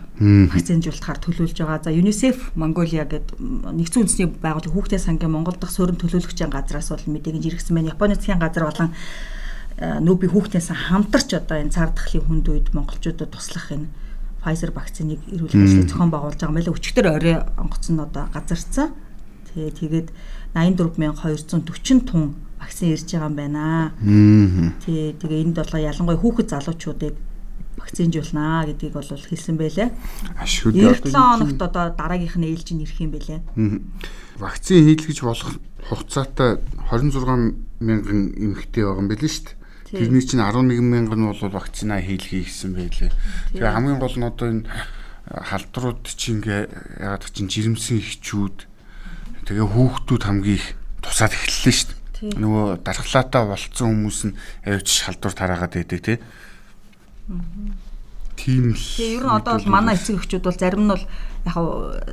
[0.54, 1.82] вакцинжуулахаар төлөвлөж байгаа.
[1.82, 7.10] За UNICEF Mongolia гэдэг нэгдсэн үндэсний байгууллага хүүхдийн сангийн Монгол дахь суурин төлөөлөгчийн газраас бол
[7.10, 7.98] мэдээг жиргсэн байна.
[7.98, 8.94] Японы засгийн газар болон
[9.82, 13.90] нүүби хүүхдээс хамтарч одоо энэ цар тахлын хүнд үед монголчуудад туслах энэ
[14.42, 16.74] Pfizer вакциныг эрүүл мэндийн зохион байгуулж байгаа мэлээ.
[16.74, 18.94] Өчигдөр орой онгоц нь одоо газарсан.
[19.54, 20.08] Тэгээ тэгээд
[20.54, 23.94] 84240 тонн вакцин ирж байгаа юм байна.
[24.82, 27.16] Тий, тэгээ энд бол ялангуяа хүүхэд залуучуудыг
[27.82, 29.89] вакцинжуулнаа гэдгийг бол хэлсэн байлээ.
[30.38, 33.41] Ашгүй 7 хоногт одоо дараагийнх нь ээлж нь ирэх юм байлээ.
[34.38, 35.58] Вакцин хийлгэж болох
[35.89, 39.60] хугацаатай 26 мянган эмэгтэй байгаа юм нь шүү дээ.
[39.91, 43.12] Тэрний чинь 11 мянган нь бол вакцина хийлгэе гэсэн байлээ.
[43.58, 44.63] Тэгээ хамгийн гол нь одоо энэ
[45.28, 46.62] халдрууд чинь ингээ
[47.02, 48.58] ягаад чинь жирэмсэн ихчүүд
[49.50, 50.67] тэгээ хүүхдүүд хамгийн их
[51.02, 52.00] тусаад эхэллээ шүү дээ.
[52.38, 54.38] Нөгөө дархлаатаа болцсон хүмүүс нь
[54.70, 56.17] авч халдвар тараагаад байдаг тий.
[58.41, 58.80] Тийм л.
[58.80, 61.06] Тэгээ ер нь одоо бол манай эцэг эхчүүд бол зарим нь бол
[61.46, 61.56] яг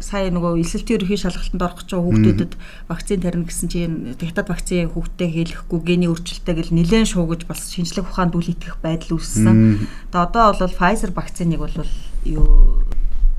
[0.04, 2.52] сая нөгөө эсэлтийн ерөнхий шалгалтанд орох гэж хүүхдүүдэд
[2.88, 8.12] вакцин тарина гэсэн чинь диктат вакцин хүүхдэд хийлэхгүй гений өөрчлөлттэй гэл нэлээд шуугаж бас шинжлэх
[8.12, 9.88] ухаанд үл итгэх байдал үүссэн.
[10.12, 11.76] Тэгээ одоо бол Pfizer вакциныг бол
[12.28, 12.84] юу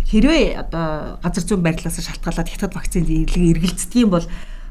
[0.09, 4.25] хэрвээ одоо газар зүйн байрлалаас шалтгаалаад диктат вакцин эргэлздэг юм бол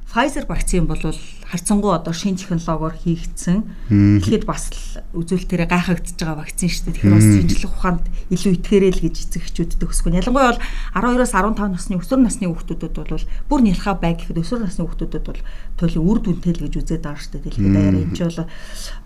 [0.09, 0.97] Pfizer вакцин бол
[1.45, 3.61] харьцангуй одоо шинэ технологиор хийгдсэн.
[3.93, 6.97] Тэгэхэд бас л үзүүлэлтээр гайхагдж байгаа вакцин шүү дээ.
[6.97, 10.17] Тэгэхээр бас шинжлэх ухаанд илүү итгээрэй л гэж эцэг эхчүүдэд өсгөн.
[10.17, 10.65] Ялангуяа бол
[10.97, 15.41] 12-оос 15 насны өсвөр насны хүүхдүүдэд бол бүр нялхаа бай гэхэд өсвөр насны хүүхдүүдэд бол
[15.77, 17.45] туйлын үр дүнтэй л гэж үзээд байгаа шүү дээ.
[17.45, 18.49] Дэлхийд даяар энэ ч бол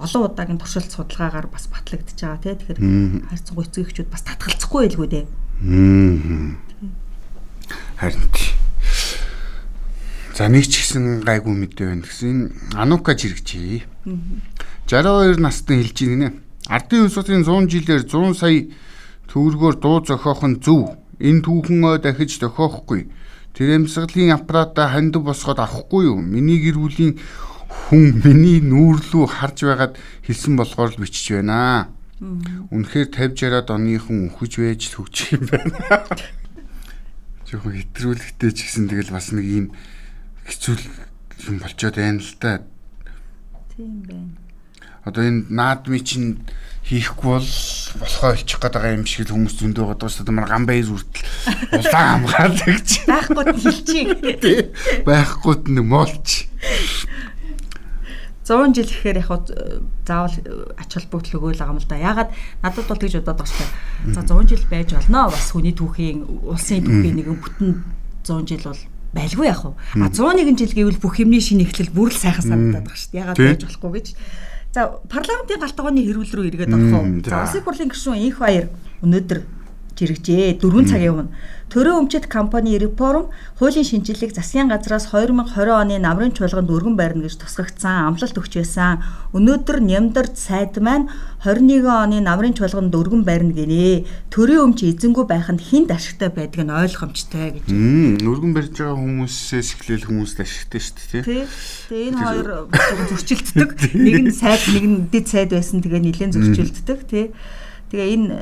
[0.06, 2.54] олон удаагийн туршилт судалгаагаар бас батлагдж байгаа тий.
[2.62, 2.78] Тэгэхээр
[3.26, 5.26] харьцангуй эцэг эхчүүд бас татгалзахгүй байлгүй дээ.
[7.98, 8.61] Харин тий
[10.32, 13.84] За нэг ч гэсэн гайгүй мэдээ байна гэсэн Анука жирэгчээ.
[14.88, 16.32] 62 настай хэлж байна.
[16.72, 18.64] Ардын улсын 100 жилээр 100 сая
[19.28, 20.96] төгрөгөөр дуу зохиох нь зөв.
[21.20, 23.12] Энэ түүхэн ой дахиж зохиохгүй.
[23.52, 26.24] Тэр амьсгалын аппаратаа хандив босгоод авахгүй юу?
[26.24, 27.20] Миний гэр бүлийн
[27.68, 31.92] хүн миний нүүрлүү харж байгаад хэлсэн болохоор л бичиж байна.
[32.72, 35.76] Үнэхээр 50 60-аад оныхон үхэж байж төгчих юм байна.
[37.52, 39.66] Жохоо хэтрүүлэгтэй ч гэсэн тэгэл бас нэг юм
[40.46, 40.74] хэцүү
[41.48, 42.62] юм болчоод байна л да.
[43.76, 44.30] Тийм байна.
[45.02, 46.30] Одоо энэ наадмын чинь
[46.86, 47.50] хийхгүй бол
[47.98, 50.38] болохоо олчих гээд байгаа юм шиг л хүмүүс зөндөө бодож шүү дээ.
[50.38, 51.26] Манай гамбайр үртэл
[51.74, 52.90] улаан хамгаалдаг гэж.
[53.10, 54.70] Байхгүй хэлчихье.
[55.06, 56.46] Байхгүй нь молч.
[58.42, 59.30] 100 жил гэхээр яг
[60.06, 60.36] заавал
[60.74, 61.98] ач холбогдол өгөөл байгаа юм л да.
[61.98, 62.30] Ягаад
[62.62, 63.66] надад бол тэгж байгаа шүү
[64.06, 64.14] дээ.
[64.18, 65.30] За 100 жил байж болно.
[65.30, 67.70] Бас хүний түүхийн улсын түүхийн нэгэн бүтэн
[68.26, 69.72] 100 жил бол байлгүй яах вэ?
[70.00, 73.20] А 101 жил гэвэл бүх юмний шинэ эхлэл бүр л сайхан санагдаад байгаа шүү дээ.
[73.22, 74.06] Ягаад байж болохгүй гэж.
[74.72, 74.80] За
[75.12, 77.04] парламентын галтгооны хэрүүл рүү эргээд орох уу?
[77.20, 78.66] Улсын хурлын гишүүн инх баяр
[79.04, 79.38] өнөөдөр
[79.96, 81.30] жирэгжээ 4 цагийн өмнө
[81.72, 87.40] Төрөө өмчит компани реформ хуулийн шинжилгээг засгийн газраас 2020 оны намрын чуулганд өргөн байрна гэж
[87.40, 89.00] тусгагдсан амлалт өгч байсан.
[89.32, 91.08] Өнөөдөр Нямдард сайд маань
[91.40, 94.04] 21 оны намрын чуулганд өргөн байрна гинэ.
[94.28, 97.64] Төрөө өмч эзэнгүү байх нь хинт ашигтай байдаг нь ойлгомжтой гэж.
[98.20, 101.24] Өргөн барьж байгаа хүмүүсээс эхлээл хүмүүст ашигтай шүү дээ.
[101.24, 101.44] Тий.
[101.88, 102.48] Тэгээ энэ хоёр
[103.16, 103.96] зөрчилддөг.
[103.96, 105.80] Нэг нь сайд, нэг нь дэд сайд байсан.
[105.80, 107.00] Тэгээ нэлээд зөрчилддөг.
[107.08, 107.32] Тий.
[107.92, 108.32] Тэгээ энэ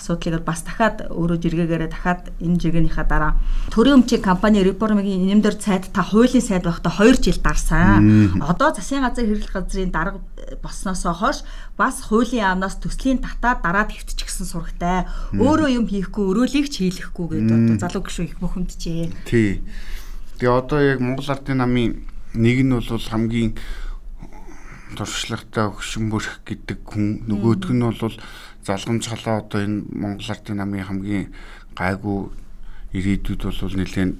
[0.00, 3.36] асуудлыг бас дахиад өөрөө жиргээгээр дахиад энэ жиргэнийхаа дараа
[3.68, 8.32] төрийн өмчийн компани реформын нэмдэр сайд та хуулийн сайд байхдаа 2 жил дарсан.
[8.40, 10.24] Одоо засгийн газар хэрэглэх газрын дарга
[10.64, 11.44] болсноосоо хойш
[11.76, 15.04] бас хуулийн яамнаас төслийн татаад дараад хэвтчихсэн сурагтай.
[15.36, 19.12] Өөрөө юм хийхгүй, өрөөлийг ч хийлэхгүй гэдэг одоо залуу гişүү их бухимджээ.
[19.28, 19.60] Тий.
[20.40, 23.52] Тэгээ одоо яг Монгол Ардын намын нэг нь бол хамгийн
[24.94, 28.14] туршлагатай өгшөнбөрх гэдэг хүн нөгөөдг нь бол
[28.64, 31.26] залгамж халаа одоо энэ Монгол Ардын намын хамгийн
[31.76, 32.32] гайгүй
[32.96, 34.12] ирээдүйд бол нэлээд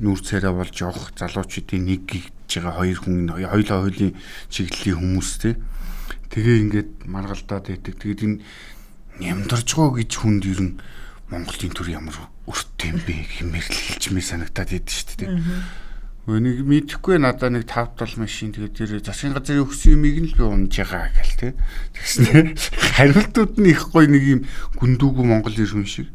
[0.00, 4.14] нүүр царай болж явах залуучуудын нэг гэж байгаа хоёр хүн хоёулаа хуулийн
[4.48, 5.50] чиглэлийн хүмүүс те.
[6.32, 7.94] Тэгээ ингээд маргалдаад байдаг.
[8.00, 8.38] Тэгээд энэ
[9.20, 10.74] нямдарж гоо гэж хүнд ер нь
[11.30, 12.16] Монголын төр ямар
[12.48, 15.30] өртөө юм бэ хэмээр л хэлчмээ санагтаад идэв шүү дээ
[16.28, 20.36] Нэг мэдэхгүй надаа нэг 5 7 машин тэгээд тэр засгийн газрын өгсөн юмыг нь л
[20.36, 21.48] би унж байгаа гэл тэ.
[21.96, 22.54] Тэгснэ
[23.00, 24.40] хариултууд нь их гоё нэг юм
[24.76, 26.12] гүндүүгүү Монгол иргэн шиг.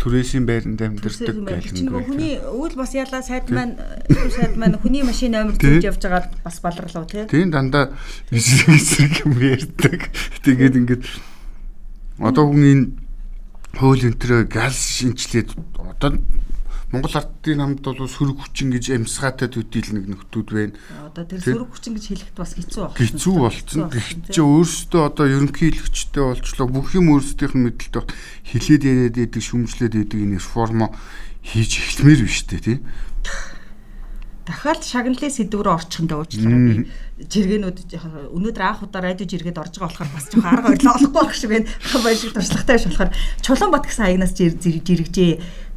[0.00, 2.00] Түрээсийн байранд амьдэрдэг гэх юм.
[2.00, 3.76] Хүний өвөл бас яалаа сайд маань
[4.08, 7.28] сайд маань хүний машин амир зүүж явж байгаа бас баларлуу тий.
[7.28, 7.92] Тийм дандаа
[8.34, 10.10] эсрэг эсрэг юм ярьдаг.
[10.42, 11.04] Тэгээд ингээд
[12.18, 12.84] одоо хүн энэ
[13.78, 16.18] хууль өнтрөө газ шинчлээд одоо
[16.92, 20.76] Монгол ардын намд бол сөрөг хүчин гэж амьсгаатай төдийл нэг нөхдүүд байна.
[21.08, 22.98] Одоо тэр сөрөг хүчин гэж хэлэхэд бас хэцүү байна.
[23.00, 23.80] Хэцүү болцсон.
[23.88, 28.12] Тэгэх чинь өөрөөсөө одоо ерөнхийлөгчтэй болчлоо бүх юм өөрсдийнх нь мэдлэлтэй бат
[28.44, 30.92] хилээд яриад идэг шүмжлээд идэг энэ реформо
[31.40, 32.78] хийж эхлэмээр биш үү тий?
[34.42, 36.90] дахиад шагналын сэдв рүү орчихондоо уучлаарай би
[37.30, 37.78] жиргэнүүд
[38.34, 41.50] өнөөдөр анх удаа радио жиргээд орж байгаа болохоор бас жоохон арга орлоо олохгүй байх шиг
[41.54, 41.70] байна.
[42.18, 45.32] Шиг туршлагатай биш болохоор Чулуунбат гэсэн аягнаас жиргэжээ.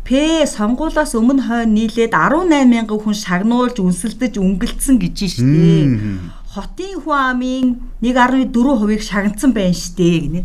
[0.05, 6.21] П сонгуулаас өмнө хойно нийлээд 18 мянган хүн шагнуулж үнсэлдэж өнгөлдсөн гэж штэ.
[6.53, 7.65] Хотын хүн амын
[8.05, 10.41] 1.4%-ийг шагнацсан байна штэ гинэ.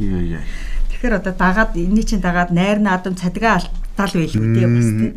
[0.00, 0.44] Яа яа.
[0.88, 5.12] Тэгэхээр одоо дагаад энэний чинь дагаад найр наадам цадгаа алдтал байлгүй тий бас тий.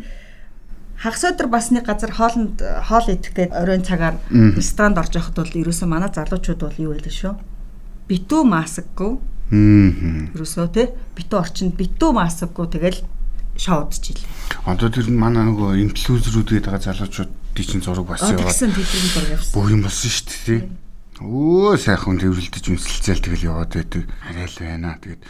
[1.00, 5.60] Хагас өдөр бас нэг газар хоолнд хоол идэх гээд оройн цагаар ресторанд орж явахд бол
[5.64, 7.32] ерөөсөө манай залуучууд бол юу байлаа шүү.
[8.12, 9.12] Битүү масаггүй.
[9.56, 10.36] Мм.
[10.36, 10.92] Ерөөсөө тий.
[11.16, 13.00] Битүү орчинд битүү масаггүй тэгэл
[13.58, 14.28] шоудж илээ.
[14.66, 19.30] Одоо тэр манай нөгөө инфлюенсерүүд гэдэг байгаа залуучуудын чинь зураг бас яваад Тэгсэн тэтгэн зураг
[19.38, 19.52] явсан.
[19.54, 20.62] бүх юм болсон шүү дээ.
[21.22, 24.02] Өө сайхан тэрвэрлдэж үнсэлцэл тэгэл яваад байдаг.
[24.26, 24.98] Арай л байна.
[24.98, 25.22] Тэгээд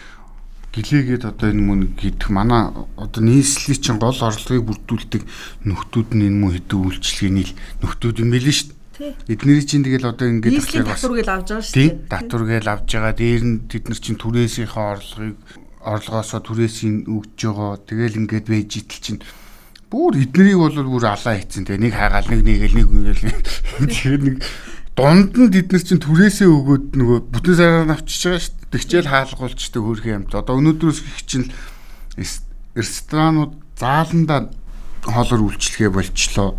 [0.74, 5.22] гэлээгээд одоо энэ мөн гэдэг манай одоо нийслэлийн чинь гол орлогыг бүрдүүлдэг
[5.68, 9.12] нөхдүүд нь энэ мөн хэдэн үйлчлэгээний л нөхдүүд юм байл шүү дээ.
[9.28, 11.90] Эднэрийн чинь тэгэл одоо ингээд бас- татварыг авч байгаа шүү дээ.
[12.10, 13.14] татваргээл авж байгаа.
[13.14, 15.36] Дээр нь тэд нар чинь түрээсийнхээ орлогыг
[15.84, 17.78] орлогоосоо түрээсийн өгж байгаа.
[17.84, 19.20] Тэгэл ингээд байж итэл чинь
[19.92, 23.22] бүр эднэрийг бол бүр алаа хийцэн те нэг хагаал нэг нэгэл нэг ингээл
[23.92, 24.36] тэгэхээр нэг
[24.96, 28.72] дунд нь бид нар чинь түрээсээ өгөөд нөгөө бүтэн сараар авчиж байгаа шүү дээ.
[28.74, 30.32] Тэгчээл хаалгуулчдаг хөрхи юмт.
[30.34, 31.46] Одоо өнөөдрөөс их чинь
[32.74, 34.50] ресторанууд зааландаа
[35.04, 36.58] хоолоор үйлчлэгээ болчлоо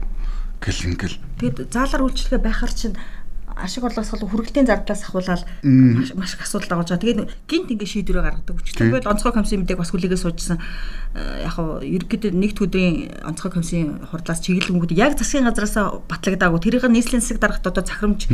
[0.62, 2.96] гэл ингээл Тэгэд заалар үйлчлэгээ байхаар чинь
[3.56, 7.00] ашиг орлогосгол хүргэлтийн зардлаас ахуулаад маш их асуудал байгаа.
[7.00, 8.70] Тэгээд гинт ингээ шийдвэрээ гаргадаг үуч.
[8.76, 10.60] Тэгвэл онцгой комиссын мэдээг бас хүлээгээ суужсан
[11.16, 17.24] яг хав ерөнхийдөө нэгд өдрийн онцгой комиссын хурлаас чиглэлэнгүүд яг засгийн газараас батлагдаагүй тэрийг нийслэлийн
[17.24, 18.28] засаг дарагт одоо захирамж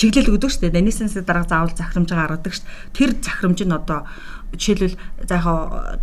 [0.00, 0.80] чиглэл өгдөг шүү дээ.
[0.80, 2.96] Нийслэлийн засаг дарга заавал захирамжаа гаргадаг шүү дээ.
[2.96, 4.08] Тэр захирамж нь одоо
[4.56, 5.46] жишээлбэл за яг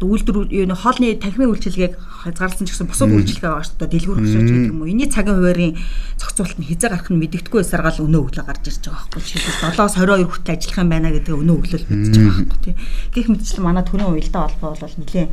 [0.02, 1.94] үйлдвэр юу н хоолны танхимын үйлчилгээг
[2.28, 3.94] хязгаарласан ч гэсэн бусад үйлчилгээ байгаа шүү дээ.
[3.96, 4.92] Дэлгүүр хөшөөж гэдэг юм уу.
[4.92, 5.76] Эний цагийн хуваарийн
[6.20, 9.22] зохицуулалт нь хязгаар гарах нь мэдэгдэхгүй эсаргаал өнөө өглөө гарч ирж байгаа байхгүй.
[9.22, 12.76] Жишээлбэл 7-оос 22 хүртэл ажиллах юм байна гэдэг өнөө өглөө мэдчихэж байгаа байхгүй тий.
[13.16, 15.32] Гэх мэтчлэн манай төрийн уялдаа холбоо бол нэлээд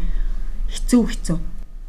[0.69, 1.39] хэцүү хэцүү.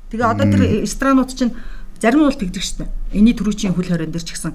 [0.09, 1.53] Тэгээ одоо тэр ресторанууд чинь
[2.01, 2.89] зарим нь бол тэгдэг шүү дээ.
[3.13, 4.53] Эний төрүүчийн хөл хорон дээр ч гэсэн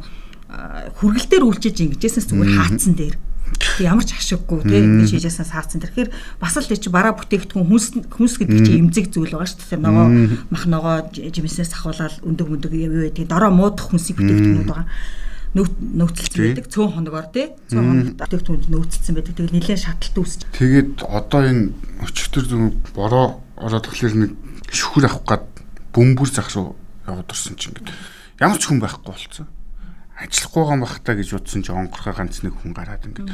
[0.49, 3.15] а, хүргэл дээр үлчиж ингэжсэн зүгээр хаацсан дээр.
[3.15, 3.34] Тэг
[3.81, 5.83] ямар ч ашиггүй тий ингэ шийжсэн саацсан.
[5.83, 9.85] Тэгэхээр бас л чи бараа бүтээгдэхүүн хүнс хүнс гэдэг чинь эмзэг зүйл байгаа шүү дээ.
[9.85, 10.07] Ногоо
[10.49, 13.29] мах ногоо жимснээс ахуулаад өндөг өндөг юу байдаг.
[13.29, 14.89] Дороо муудах хүнсийг бүтээгдэхүүнүүд байгаа
[15.55, 19.35] нөөцөлцсөн байдаг цөөн хоногор тий цөөн хоногт бүтээгдэхүүнд нөөцөлцсөн байдаг.
[19.39, 20.41] Тэгэл нэлээд шатлалт үүсч.
[20.51, 21.63] Тэгээд одоо энэ
[22.03, 24.33] өчигдөр зөв бороо ороод тэгэхээр нэг
[24.75, 25.47] шүхэр авах гад
[25.95, 26.75] бөмбөр зах руу
[27.07, 27.95] яваад орсон чинь ингээд
[28.43, 29.47] ямар ч хүн байхгүй болцсон.
[30.15, 33.31] Ажиллахгүй байгаа юм бах та гэж бодсон чинь онгорхой ганц нэг хүн гараад ингээд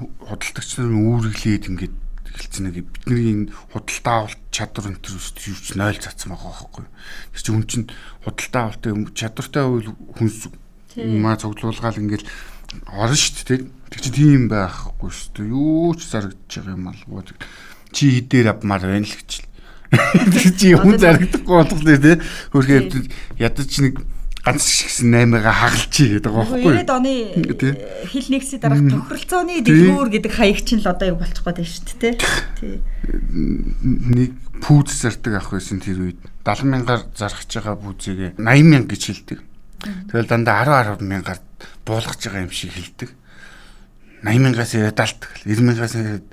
[0.00, 1.94] худалдагч нар үүрэглээд ингээд
[2.30, 6.86] эхэлсэн нэг бидний энэ худалдаа авалт чадвар энэ төр юу ч 0 цацсан байгаа байхгүй.
[7.34, 7.86] Тэр чинь хүн чинь
[8.24, 9.88] худалдаа авалтын чадвартай үйл
[10.20, 10.38] хүнс
[10.96, 12.24] маа цуглуулгаал ингээд
[12.86, 13.60] орно шүү дээ.
[13.90, 15.50] Тэг чи тийм байхгүй шүү дээ.
[15.50, 17.24] Юу ч байгаа юм алгуу.
[17.90, 19.30] Чи хідээр авмаар байна л гэж.
[19.90, 22.16] Тэг чи хүн зарагдахгүй болохгүй тий.
[22.54, 23.10] Хөрхөө
[23.42, 23.98] ядаж нэг
[24.40, 26.72] ганц шигсэн 8-ага хагалчи гэдэг байгаа байхгүй.
[26.80, 27.14] 90-ад оны
[28.08, 31.96] хил нэгсийн дараах тохиролцооны дэлгүүр гэдэг хаяг чинь л одоо юу болчих гээд байна шүү
[32.00, 32.14] дээ
[32.56, 32.76] тий.
[33.84, 34.32] Нэг
[34.64, 39.38] пүүз зардаг ах байсан тэр үед 70 мянгаар зархаж байгаа пүүзийг 80 мянга гэж хэлдэг.
[40.08, 41.40] Тэгэл дандаа 10 10 мянгаар
[41.84, 43.12] буулгаж байгаа юм шиг хэлдэг.
[44.24, 45.20] 80 мянгаас ирээд даалт.
[45.44, 46.26] 90 мянгаас ирээд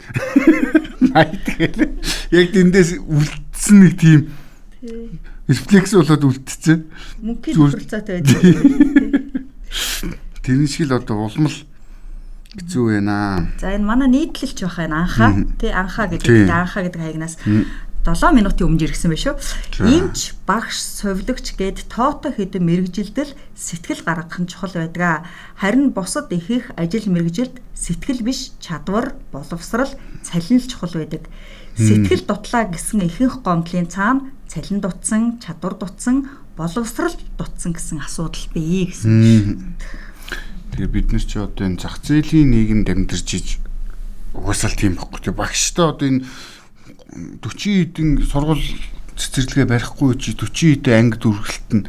[1.12, 1.92] 80 тэгэл.
[2.36, 4.22] Яг тэндээс үлдсэн нэг тийм
[5.48, 6.84] рефлекс болоод үлдсэн.
[7.24, 8.38] Мөнхийн тохиролцоотой байдаг.
[10.44, 11.56] Тэр шиг л одоо улмал
[12.56, 13.48] хэцүү байна.
[13.60, 17.36] За энэ манай нийтлэлч байх энэ анхаа тий анхаа гэдэг анхаа гэдэг хаягнаас
[18.08, 19.36] 7 минутын өмнө иргсэн байх шүү.
[19.84, 25.28] Имч, багш, совилогч гээд тоото хэдэн мэрэгжилдэл сэтгэл гаргах нь чухал байдаг.
[25.60, 29.92] Харин бусад ихэнх ажил мэрэгжилд сэтгэл биш чадвар, боловсрал,
[30.24, 31.28] цалин л чухал байдаг.
[31.78, 36.26] Сэтгэл дутлаа гэсэн ихэнх гомдлын цаана цалин дутсан, чадвар дутсан,
[36.58, 39.78] боловсрал дутсан гэсэн асуудал бий гэсэн.
[40.74, 43.48] Тэгээ бид нар чи одоо энэ зах зээлийн нийгэмд амьдарч иж
[44.34, 45.22] угсаал тийм бохгүй.
[45.22, 46.26] Тэгээ багштай одоо энэ
[47.46, 48.66] 40 хэдэн сургууль
[49.18, 51.86] цэцэрлэгээ барихгүй чи 40 хэдэн анги дүргэлт нь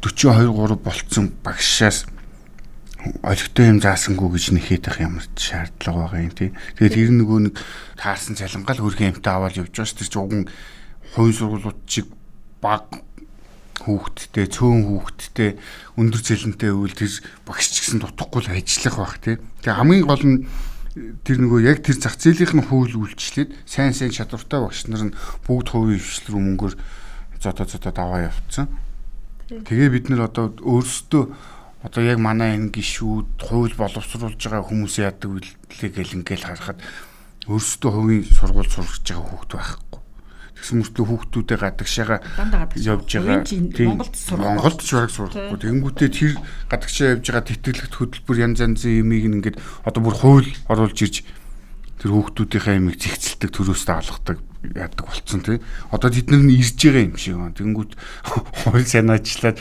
[0.00, 2.08] 42 3 болцсон багшаас
[3.22, 4.44] олигтой юм заасангүй гэж
[5.00, 6.50] ямар ч шаардлага байгаа юм тий.
[6.78, 7.54] Тэгээд тэр нөгөө нэг
[8.00, 10.10] таарсан цалингаал хөрхөн юмтай аваад явж байгаа шүү дээ.
[10.10, 10.42] Чи уган
[11.14, 12.06] хувийн сургуулиуд чиг
[12.60, 12.84] баг
[13.86, 15.50] хүүхдтэй, цөөн хүүхдтэй,
[16.00, 17.12] өндөр цалинтай үйл тэр
[17.44, 19.36] багш ч гэсэн дутхгүй л ажиллах байх тий.
[19.62, 20.38] Тэгээ хамгийн гол нь
[20.96, 25.16] тэр нөгөө яг тэр зах зээлийнх нь хууль үйлчлээд сайн сайн чадвартай багш нар нь
[25.44, 26.74] бүгд хувийн хвшил рүү мөнгөөр
[27.36, 28.66] зодоо зодоо даваа явцсан.
[29.46, 31.55] Тэгээ бид нар одоо өөрсдөө
[31.86, 36.82] одоо яг манай энэ гişүүд хууль боловсруулж байгаа хүмүүс яадаг үйлдэлээ гэл ингээл харахад
[37.46, 40.00] өөрсдөө хувийн сургууль сургаж байгаа хүүхд байхгүй.
[40.56, 42.16] Тэгсэн мөртлөө хүүхдүүдээ гадагшаага
[42.74, 43.38] явж байгаа.
[43.86, 44.14] Монголд.
[44.34, 45.58] Монголд ч бараг сурахгүй.
[45.62, 46.32] Тэнгүүтээ тэр
[46.74, 51.22] гадагшаа явж байгаа тэтгэлэгт хөтөлбөр янз янзын юмыг ингээд одоо бүр хууль оруулж ирж
[52.02, 54.38] тэр хүүхдүүдийнхээ ямиг зихцэлдэг төрөөсөө алгадаг
[54.74, 55.62] яадаг болцсон тий.
[55.94, 57.54] Одоо тэд нар нь ирж байгаа юм шиг байна.
[57.54, 57.92] Тэнгүүт
[58.66, 59.60] хууль санаачлаад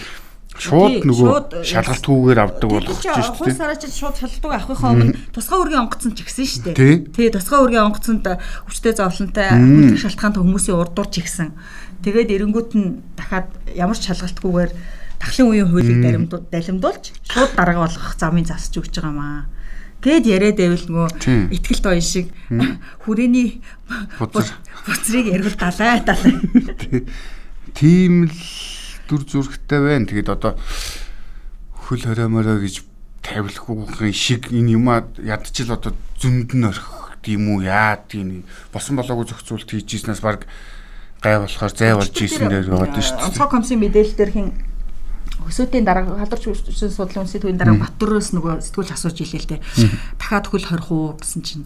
[0.55, 3.35] шууд нөгөө шалгалтгүйгээр авдаг болох ч шүү дээ.
[3.35, 7.11] Хууль сараач шууд шалгалдаг авахынхаа өмнө тусгай үргийн онгоцон ч гисэн шүү дээ.
[7.11, 8.25] Тий, тусгай үргийн онгоцонд
[8.63, 11.51] хүчтэй зовлонтой үлдэх шалтгаантай хүмүүсийн урдуур ч гисэн.
[12.07, 14.71] Тэгээд эренгүүт нь дахиад ямар ч шалгалтгүйгээр
[15.19, 15.99] тахлын үеийн хуулийг
[16.51, 19.39] далимдуулж шууд дарга болгох замыг засч өгч байгаа маа.
[20.05, 21.09] Тэгэд яриад байвал нөгөө
[21.51, 22.29] ихтгэлт оён шиг
[23.03, 23.59] хүрээний
[24.21, 26.35] буцрыг ярил далай далай.
[27.73, 28.74] Тийм л
[29.09, 30.05] дүр зургтай байна.
[30.05, 30.57] Тэгээд одоо
[31.85, 32.83] хөл хориомороо гэж
[33.25, 39.25] тавилахгүйхэн шиг энэ юмаа ядчил одоо зөнд нь орхих тийм үү яа тийм босон болоогүй
[39.25, 40.45] зохицуулт хийж ийснээс баг
[41.25, 43.25] гай болохоор зай болж ийсэн дээр байгаа шүү дээ.
[43.25, 44.49] Онцгой комсын мэдээлэл дээр хин
[45.45, 49.61] Өсөөтийн дараа халдварч үсгийн судлалын үндэсний төвийн дараа Батөрөөс нөгөө сэтгүүлч асууж илээ л дээ.
[50.17, 51.65] Дахиад хөл хорих уу гэсэн чинь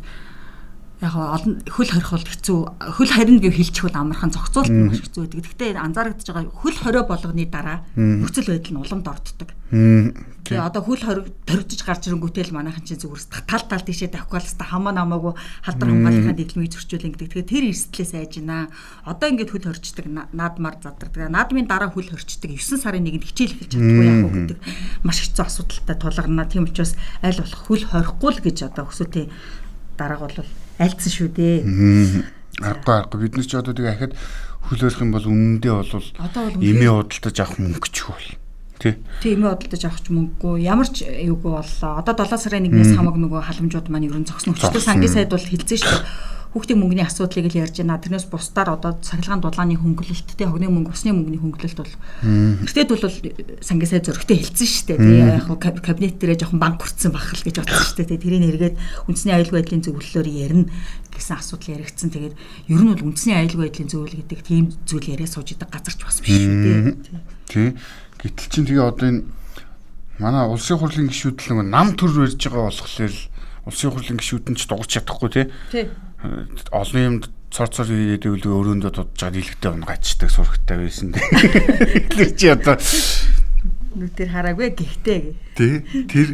[1.02, 2.60] яг олон хөл хорих бол хэцүү
[3.00, 5.48] хөл харин гэв хэлчихвэл амархан зохицуулт нь маш хэцүү байдаг.
[5.48, 9.50] Гэхдээ анзаарэгдэж байгаа хөл хорио болгоны дараа нөхцөл байдал нь уламд орддог.
[9.70, 14.94] Тэгээ одоо хөл хориг торигдож гарч ирэнгүүтэл манайхан чинь зүгээр тал тал тийшээ хэвээр хамаа
[14.98, 15.34] намаагүй
[15.64, 17.28] халдвар хамгаалахын дэглэмийг зөрчүүлэн гэдэг.
[17.32, 18.68] Тэгэхээр тэр эрсдлээс айж байна.
[19.08, 21.32] Одоо ингээд хөл хорчдаг наадмаар задардаг.
[21.32, 24.60] Наадмын дараа хөл хорчдаг 9 сарын нэгэнд хичээл эхэлж чадахгүй яах вэ гэдэг
[25.06, 26.50] маш хэцүү асуудалтай тулгарна.
[26.50, 29.30] Тийм учраас аль болох хөл хорихгүй л гэж одоо өсөтийн
[30.00, 30.38] дараага бол
[30.80, 31.58] альцсан шүү дээ.
[32.64, 34.14] Аргагүй аргагүй бид нар ч одоо тэгээ ахад
[34.72, 36.08] хөлөөрөх юм бол үнэндээ бол
[36.64, 38.30] эмээ худалдаж авах мөнгө ч хөл.
[38.80, 38.94] Тий.
[39.20, 41.92] Тий эмээ худалдаж авах ч мөнгөгүй ямар ч юугүй боллоо.
[42.00, 44.56] Одоо 7 сарын 1-ээс хамаг нөгөө халамжууд маань ерөн зогсно.
[44.56, 48.02] Өчтөр сангийн сайд бол хэлсэн шүү дээ хүүхдийн мөнгөний асуудлыг л ярьж байна.
[48.02, 51.94] Тэрнээс бусдаар одоо цахилгаан дулааны хөнгөлөлттэй хогны мөнгө, усны мөнгөний хөнгөлөлт бол
[52.66, 53.06] эртэд бол
[53.62, 54.98] сангийн сайд зөрөгтэй хэлсэн шүү дээ.
[54.98, 58.18] Тэгээ яг кабинет дээрээ жоохон банк хүртсэн бах л гэж бодсон шүү дээ.
[58.18, 60.66] Тэрийг нэргээд үндэсний аюулгүй байдлын зөвлөлөөр ярина
[61.14, 62.10] гэсэн асуудал яригдсан.
[62.10, 65.94] Тэгээд ер нь бол үндэсний аюулгүй байдлын зөвлөл гэдэг тийм зүйл яриа сууж идэг газар
[65.94, 67.22] ч бас биш шүү дээ.
[67.46, 67.70] Тий.
[68.26, 69.22] Гэтэл чинь тэгээ одоо энэ
[70.18, 73.14] манай улсын хурлын гишүүд л нэг нам төр барьж байгаа болохоор
[73.70, 75.46] улсын хурлын гишүүд нь ч дуурч чадахгүй тий
[76.72, 81.16] олон юмд цор цор хийгээд өвлөө өрөөндөө дудаж байгаа дийлэгтэй унгачдаг сурагтай байсан.
[81.16, 82.76] Тэр чи одоо
[83.96, 85.20] нүд тэр хараагүй гэхдээ
[85.58, 85.74] тий
[86.06, 86.28] тэр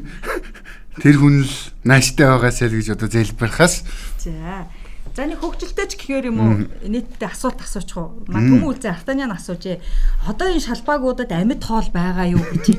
[0.99, 1.53] тэр хүн л
[1.87, 3.85] нааштай байгаасаа л гэж одоо зэлбэрхаас
[4.19, 4.67] за
[5.15, 8.27] За нэг хөгжилтэй ч гэхээр юм уу нийтдээ асуулт асуучих уу?
[8.27, 9.79] Ман төмөн үлзээ артанян асуужээ.
[10.27, 12.75] Одоо энэ шалбаагуудад амьд хоол байгаа юу гэж.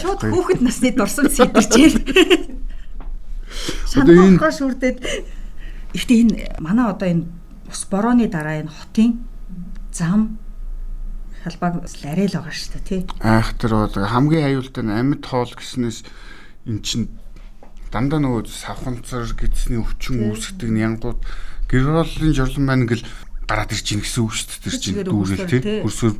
[0.00, 2.64] Шууд хүүхэд насны дурсам сэтэрч байна.
[3.92, 5.04] Шанаа ухаа шүрдээд
[5.94, 7.24] Гэхдээ энэ манай одоо энэ
[7.70, 9.22] ус борооны дараа энэ хотын
[9.94, 10.42] зам
[11.46, 13.00] шалбаг арай л байгаа шүү дээ тий.
[13.22, 16.02] Аах тэр бол хамгийн аюултай нь амьд хоол гэснээс
[16.66, 17.14] эн чин
[17.94, 21.20] дандаа нөгөө савханцар гэдсний өвчин үүсгдэг нянгууд
[21.70, 23.06] гэр ороллын жорлон маань ингээл
[23.46, 24.64] гараад ирж ийн гэсэн үг шүү дээ.
[24.66, 25.62] Тэр чин дүүрэл тий.
[25.84, 26.14] Өрсөөр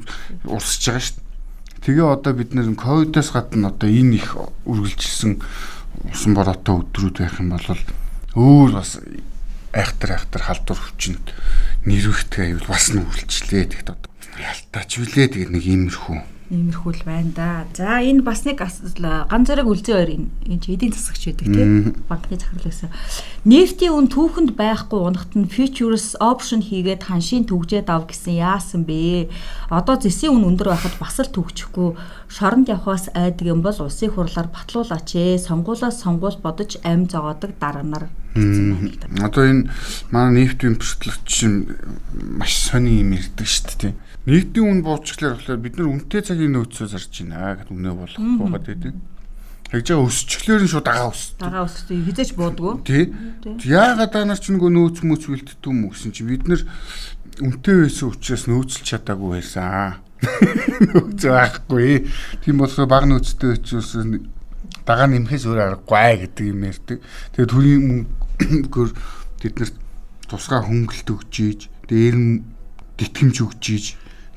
[0.55, 1.19] урсж байгаа шүү.
[1.83, 5.43] Тэгээ одоо бид нэр ковидоос гадна одоо энэ их үргэлжилсэн
[6.15, 7.69] усан бороотой өдрүүд байх юм бол
[8.39, 9.01] өөр бас
[9.75, 11.27] айхтар айхтар халдвар хүчинд
[11.85, 14.11] нэрвэхтэй аюул бас нь үйлчлээ тэгэд одоо.
[14.39, 17.65] Ялтаач үлээ тэгээд нэг иймэрхүү иймэрхүү л байна да.
[17.73, 22.69] За энэ бас нэг ганц зэрэг үлзий хоёр энэ эдийн засагч байдаг тийм банкны захирал
[22.69, 22.93] байсан.
[23.49, 29.33] Нефтийн үн түүхэнд байхгүй унахт нь futures option хийгээд ханшийн төгжээд ав гэсэн яасан бэ?
[29.73, 31.97] Одоо зэсийн үн өндөр байхад бас л төгжихгүй
[32.29, 35.41] шоронд явхаас айдаг юм бол улсын хурлаар батлуулаач ээ.
[35.41, 38.05] Сонгуулаас сонгуул бодож ам зогоодог дарга нар
[38.35, 39.71] Одоо энэ
[40.11, 41.33] манай нефтийн импортлогч
[42.37, 46.87] маш сони юм ирдэг шүү дээ Нэгдийн үн буучглаар болохоор бид нар үнэтэй цагийн нөөцөө
[46.97, 48.95] зарж байна гэдэг үнэ болох байгаад байдаг.
[49.69, 51.23] Тэгж байгаа өсчлөөр нь шууд дагаа өс.
[51.37, 52.73] Дагаа өстэй хизээч буудгүй.
[52.89, 53.13] Тий.
[53.69, 56.65] Яагаад та нар ч нөгөө нөөц мөц бэлддэг юм гэсэн чи бид нар
[57.37, 60.01] үнэтэй байсан учраас нөөцлж чадаагүй байсан.
[60.89, 62.09] Нөөц байхгүй.
[62.41, 63.93] Тийм болохоор баг нөөцтэй учраас
[64.89, 66.99] дагаа нэмэхээс өөр аргагүй гэдэг юм ярьдаг.
[67.37, 67.83] Тэгээд төрийн
[68.41, 68.91] мөнгөөр
[69.43, 69.77] бид нарт
[70.33, 72.45] тусгай хөнгөлт өгч ийж дээр нь
[72.97, 73.87] тэтгэмж өгч ийж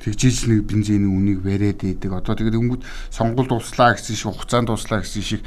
[0.08, 2.15] тэгжиж нэг бензиний үнийг бариад идэг.
[2.15, 2.81] Одоо тэгээд өнгөд
[3.12, 5.42] сонгуул дуслаа гэсэн шиг хугацаанд дуслаа гэсэн шиг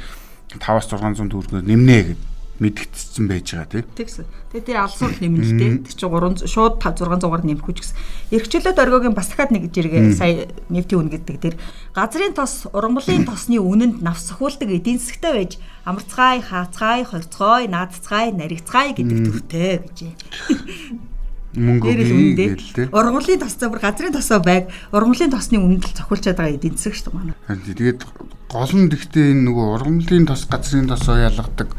[0.61, 2.21] 5-600 төгрөгөөр нэмнэ гэд
[2.61, 3.89] мэдгдсэн байж байгаа тийм.
[3.97, 4.25] Тэгсэн.
[4.53, 5.71] Тэгээд тэр алсуул нэмнэ л дээ.
[5.81, 7.97] Тэр чинь 3 шууд 600-аар нэмэхгүй ч гэсэн.
[8.37, 11.55] Эрхчлөлт оргиогийн бас дахиад нэг жиргээ сая нефтийн үн гэдэг тэр
[11.97, 15.51] газрын тос ургамлын тосны үнэнд навсахуулдаг эдийн засгтай байж
[15.89, 21.09] амарцгай, хаацгай, хорцгой, наадцгай, наригцгай гэдэг төртэй гэжээ
[21.55, 21.91] мөнгө
[22.37, 22.87] гэлтэй.
[22.95, 27.11] Ургамлын тосцоо бүр газрын тосоо байг ургамлын тосны өмнөд л цохиулчаад байгаа эдийн засаг шүү
[27.11, 27.35] дээ манай.
[27.67, 28.01] Тэгээд
[28.47, 31.75] гол нь гэхдээ энэ нөгөө ургамлын тос газрын тосоо ялгадаг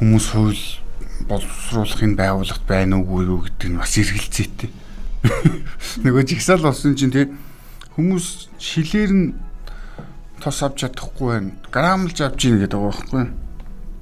[0.00, 0.64] хүмүүс хууль
[1.28, 4.70] боловсруулахын байгууллагт байна уугүй юу гэдэг нь бас эргэлзээтэй.
[6.04, 7.32] Нөгөө жигсаал болсон чинь тий
[7.96, 9.26] хүмүүс шилээр нь
[10.44, 11.56] тос авч чадахгүй байна.
[11.72, 13.24] Грамлж авч ийн гэдэг байгаа байхгүй.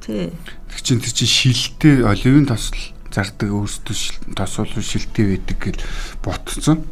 [0.03, 0.27] Тий.
[0.67, 2.75] Тэг чин тэр чин шилтэй оливын тосл
[3.13, 5.77] зардаг өөртөө тос бол шилтэй байдаг гэж
[6.25, 6.83] ботцсон.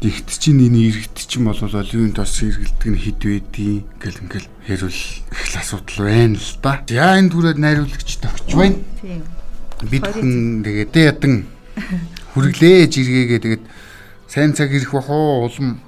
[0.00, 5.00] Тэгт чинь энэ иргэд чинь бол оливын тос эргэлдэг нь хэд байдгийг гэл ингээл хэрвэл
[5.30, 6.82] их асуудал байна л да.
[6.90, 8.80] Яа энэ түрээд найруулагч тогч байна.
[8.98, 9.22] Тийм.
[9.86, 11.34] Бид хүн тэгээд ядан
[12.32, 13.64] хүрглээж иргээгээ тэгээд
[14.26, 15.84] сайн цаг ирэх бах уу улам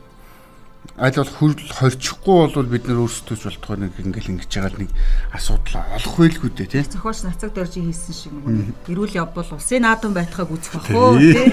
[1.01, 4.93] аль бол хөрл хорчихгүй бол бид нар өөрсдөө ч болтгоо нэг ингээл ингэж байгаа нэг
[5.33, 6.85] асуудал олох байлгүй дээ тий.
[6.85, 11.49] Зохиолч нацаг дөрж хийсэн шиг нэг эрүүл явбал улсын наадам байтхаг үзэх бах уу тий.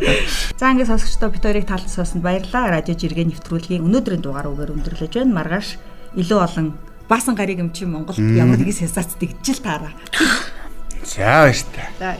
[0.60, 2.80] За ингээд сонсогчдоо бид хоёрыг талд соосонд баярлалаа.
[2.80, 5.36] Радио жиргээ нэвтрүүлгийн өнөөдрийн дугаар үгээр өндөрлөж байна.
[5.36, 5.76] Маргааш
[6.16, 6.72] илүү олон
[7.12, 9.92] баасан гариг юм чи Монголд ямар нэгэн сенсац тэгжил таараа.
[11.04, 11.92] За баяр та.
[12.00, 12.16] За